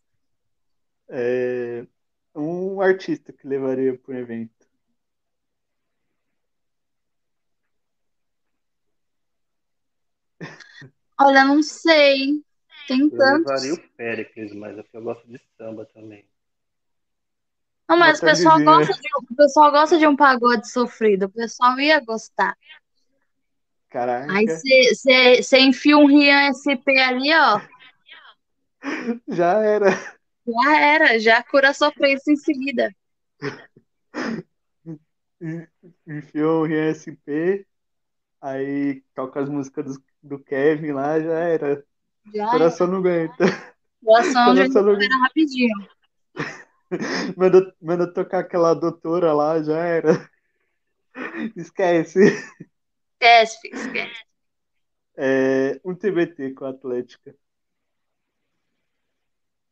É... 1.14 1.86
Um 2.34 2.80
artista 2.80 3.32
que 3.32 3.46
levaria 3.46 3.96
para 3.98 4.14
um 4.14 4.18
evento. 4.18 4.66
Olha, 11.20 11.44
não 11.44 11.62
sei. 11.62 12.42
Tem 12.88 13.00
Eu 13.10 13.18
tantos. 13.18 13.52
levaria 13.52 13.74
o 13.74 13.88
Péricles, 13.96 14.54
mas 14.54 14.78
é 14.78 14.82
porque 14.82 14.96
eu 14.96 15.02
gosto 15.02 15.28
de 15.28 15.38
samba 15.58 15.84
também. 15.84 16.24
Não, 17.88 17.98
mas 17.98 18.18
o 18.18 18.22
pessoal, 18.22 18.58
gosta 18.62 18.94
de, 18.94 19.08
um- 19.08 19.26
o 19.30 19.36
pessoal 19.36 19.70
gosta 19.70 19.98
de 19.98 20.06
um 20.06 20.16
pagode 20.16 20.70
sofrido. 20.70 21.26
O 21.26 21.30
pessoal 21.30 21.78
ia 21.78 22.00
gostar. 22.00 22.56
Caraca. 23.90 24.32
Aí 24.32 24.46
você 24.46 25.58
enfia 25.58 25.98
um 25.98 26.06
Rian 26.06 26.48
SP 26.48 26.98
ali, 26.98 27.30
ó. 27.34 27.60
Já 29.28 29.58
era. 29.62 29.90
Já 30.46 30.80
era, 30.80 31.18
já 31.18 31.42
cura 31.42 31.70
a 31.70 31.74
sofrência 31.74 32.32
em 32.32 32.36
seguida. 32.36 32.94
Enfiou 36.06 36.62
o 36.62 36.66
RSP, 36.66 37.66
aí 38.40 39.02
toca 39.14 39.40
as 39.40 39.48
músicas 39.48 39.96
do, 39.96 40.04
do 40.22 40.38
Kevin 40.44 40.92
lá, 40.92 41.20
já 41.20 41.38
era. 41.38 41.84
Já 42.34 42.44
O 42.44 42.48
era. 42.48 42.50
coração 42.50 42.86
não 42.86 42.98
aguenta. 42.98 43.44
Coração 44.04 44.44
Coração 44.44 44.82
não 44.84 44.94
recupera 44.94 45.18
rapidinho. 45.22 45.76
Manda, 47.36 47.74
manda 47.80 48.06
tocar 48.12 48.40
aquela 48.40 48.74
doutora 48.74 49.32
lá, 49.32 49.62
já 49.62 49.78
era. 49.78 50.30
Esquece. 51.56 52.20
Esquece, 53.20 53.68
esquece. 53.72 54.22
É, 55.16 55.80
um 55.84 55.94
TBT 55.94 56.52
com 56.54 56.64
a 56.64 56.70
Atlética. 56.70 57.34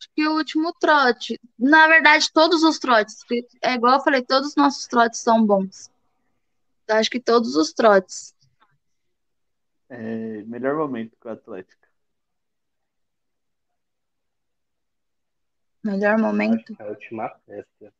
Acho 0.01 0.09
que 0.17 0.27
o 0.27 0.33
último 0.33 0.73
trote. 0.73 1.39
Na 1.59 1.87
verdade, 1.87 2.33
todos 2.33 2.63
os 2.63 2.79
trotes. 2.79 3.19
É 3.63 3.75
igual 3.75 3.99
eu 3.99 4.01
falei, 4.01 4.23
todos 4.25 4.49
os 4.49 4.57
nossos 4.57 4.87
trotes 4.87 5.21
são 5.21 5.45
bons. 5.45 5.91
Eu 6.89 6.97
acho 6.97 7.11
que 7.11 7.21
todos 7.21 7.55
os 7.55 7.75
trotes. 7.75 8.35
É, 9.91 10.43
melhor 10.45 10.75
momento 10.77 11.15
com 11.21 11.29
a 11.29 11.33
Atlética. 11.33 11.87
Melhor 15.85 16.15
Acho 16.15 16.23
momento. 16.23 16.75
que 16.75 16.83
a 16.83 16.87
última 16.87 17.29
festa. 17.47 17.93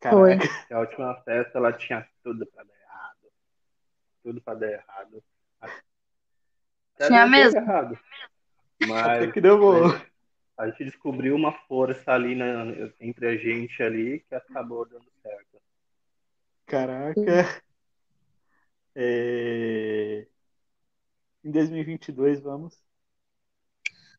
Foi. 0.00 0.38
Caraca. 0.38 0.48
A 0.72 0.80
última 0.80 1.14
festa 1.22 1.58
ela 1.58 1.72
tinha 1.74 2.08
tudo 2.24 2.46
pra 2.46 2.64
dar 2.64 2.74
errado. 2.74 3.32
Tudo 4.22 4.40
pra 4.40 4.54
dar 4.54 4.72
errado. 4.72 5.22
Até 5.60 7.06
Tinha 7.06 7.26
mesmo. 7.26 7.60
errado. 7.60 7.98
Até 8.80 8.86
Mas 8.86 9.32
que 9.32 9.40
deu 9.40 9.58
bom. 9.58 10.11
A 10.62 10.70
gente 10.70 10.84
descobriu 10.84 11.34
uma 11.34 11.52
força 11.66 12.12
ali 12.12 12.34
na- 12.34 12.66
entre 13.00 13.26
a 13.26 13.36
gente 13.36 13.82
ali 13.82 14.20
que 14.20 14.34
acabou 14.34 14.86
dando 14.88 15.04
certo. 15.22 15.60
Caraca. 16.66 17.62
É, 18.94 20.26
Em 21.42 21.50
2022, 21.50 22.40
vamos. 22.40 22.78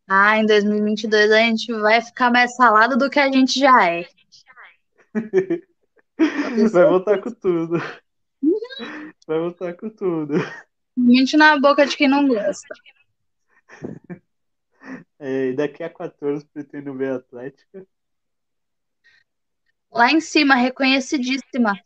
Ah, 0.08 0.38
em 0.38 0.46
2022 0.46 1.32
a 1.32 1.38
gente 1.38 1.72
vai 1.74 2.02
ficar 2.02 2.30
mais 2.32 2.56
salado 2.56 2.98
do 2.98 3.10
que 3.10 3.20
a 3.20 3.32
gente 3.32 3.58
já 3.60 3.90
é. 3.90 4.06
Vai 6.74 6.86
voltar 6.86 7.22
com 7.22 7.32
tudo. 7.32 7.78
Vai 9.28 9.40
voltar 9.40 9.74
com 9.76 9.90
tudo. 9.90 10.34
Mente 10.98 11.38
na 11.38 11.60
boca 11.60 11.86
de 11.86 11.96
quem 11.96 12.08
não 12.08 12.28
gosta. 12.28 12.74
É, 15.26 15.54
daqui 15.54 15.82
a 15.82 15.90
14 15.90 16.46
pretendo 16.48 16.94
ver 16.98 17.14
a 17.14 17.16
Atlética. 17.16 17.88
Lá 19.90 20.12
em 20.12 20.20
cima, 20.20 20.54
reconhecidíssima. 20.54 21.80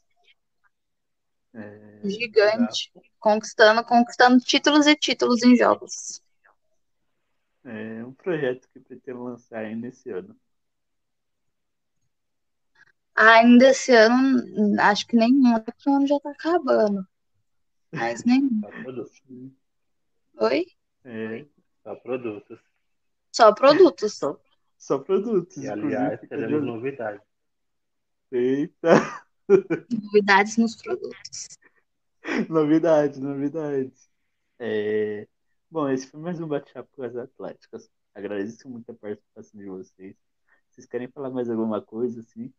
É, 1.54 2.00
Gigante. 2.04 2.92
Conquistando, 3.20 3.84
conquistando 3.84 4.40
títulos 4.40 4.88
e 4.88 4.96
títulos 4.96 5.44
em 5.44 5.56
jogos. 5.56 6.20
é 7.64 8.04
um 8.04 8.12
projeto 8.12 8.68
que 8.74 8.80
pretendo 8.80 9.26
lançar 9.26 9.60
ainda 9.60 9.86
esse 9.86 10.10
ano. 10.10 10.36
Ainda 13.16 13.70
esse 13.70 13.94
ano, 13.94 14.82
acho 14.82 15.06
que 15.06 15.16
nenhum, 15.16 15.60
porque 15.60 15.88
o 15.88 15.94
ano 15.94 16.08
já 16.08 16.20
tá 16.20 16.32
acabando. 16.32 17.08
Mas 17.92 18.24
nenhum. 18.26 18.62
Só 18.62 18.72
produtos. 18.72 19.22
Oi? 20.40 20.66
É, 21.06 21.46
Só 21.84 21.96
produtos. 21.98 22.67
Só 23.32 23.54
produtos. 23.54 24.14
só, 24.14 24.40
só 24.78 25.00
produtos. 25.00 25.58
E 25.58 25.68
aliás, 25.70 26.20
teremos 26.22 26.64
novidades. 26.64 27.22
Eita, 28.32 29.26
Novidades 29.92 30.58
nos 30.58 30.76
produtos. 30.76 31.48
novidades, 32.50 33.20
novidades. 33.20 34.10
É, 34.60 35.28
Bom, 35.70 35.90
esse 35.90 36.08
foi 36.08 36.20
mais 36.22 36.40
um 36.40 36.48
bate-papo 36.48 36.90
com 36.94 37.04
as 37.04 37.16
Atléticas. 37.16 37.90
Agradeço 38.16 38.70
muito 38.70 38.90
a 38.90 38.96
participação 38.96 39.60
de 39.60 39.68
vocês. 39.68 40.16
Vocês 40.72 40.88
querem 40.88 41.10
falar 41.10 41.30
mais 41.30 41.50
alguma 41.50 41.82
coisa, 41.82 42.22
assim? 42.22 42.54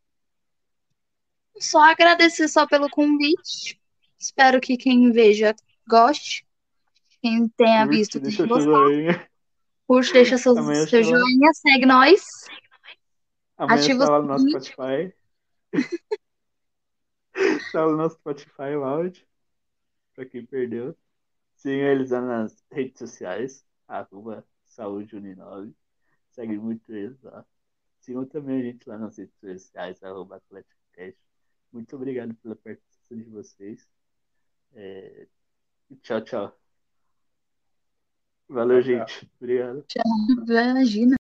Só 1.59 1.81
agradecer 1.81 2.49
só 2.49 2.67
pelo 2.67 2.91
convite. 2.91 3.81
Espero 4.19 4.61
que 4.61 4.77
quem 4.77 5.11
veja 5.11 5.55
goste. 5.89 6.47
Quem 7.23 7.49
tenha 7.49 7.85
Curte, 7.85 7.99
visto 7.99 8.21
deixa 8.21 8.47
tenha 8.47 8.49
gostado. 8.49 9.29
Curte, 9.89 10.13
deixa 10.13 10.37
seu, 10.37 10.53
Amanhã 10.57 10.87
seu 10.87 11.03
chama- 11.03 11.19
joinha, 11.19 11.51
segue 11.55 11.87
nós. 11.87 12.23
Amanhã 13.57 13.81
Ativa 13.81 14.05
o 14.05 14.21
no 14.23 14.29
nosso. 14.29 14.47
Spotify. 14.51 15.15
Está 17.35 17.87
no 17.87 17.97
nosso 17.97 18.17
Spotify 18.17 18.77
o 18.77 18.85
áudio. 18.85 19.27
Pra 20.15 20.27
quem 20.27 20.45
perdeu. 20.45 20.95
Sigam 21.57 21.87
eles 21.89 22.11
lá 22.11 22.21
nas 22.21 22.63
redes 22.71 22.99
sociais. 22.99 23.65
Arroba 23.89 24.47
Saúde 24.67 25.17
Uninove. 25.17 25.75
Segue 26.33 26.59
muito 26.59 26.93
eles 26.93 27.21
lá. 27.23 27.47
Sigam 28.01 28.27
também 28.27 28.61
a 28.61 28.63
gente 28.65 28.87
lá 28.87 28.99
nas 28.99 29.17
redes 29.17 29.35
sociais. 29.41 30.03
Arroba 30.03 30.37
AtléticoCast. 30.37 31.19
Muito 31.73 31.97
obrigado 31.97 32.35
pela 32.35 32.57
participação 32.57 33.17
de 33.17 33.25
vocês. 33.31 33.89
É, 34.75 35.27
Tchau, 36.03 36.21
tchau. 36.21 36.58
Valeu, 38.49 38.83
Tchau, 38.83 39.07
tchau. 39.07 39.07
gente. 39.07 39.31
Obrigado. 39.41 39.85
Imagina. 40.49 41.17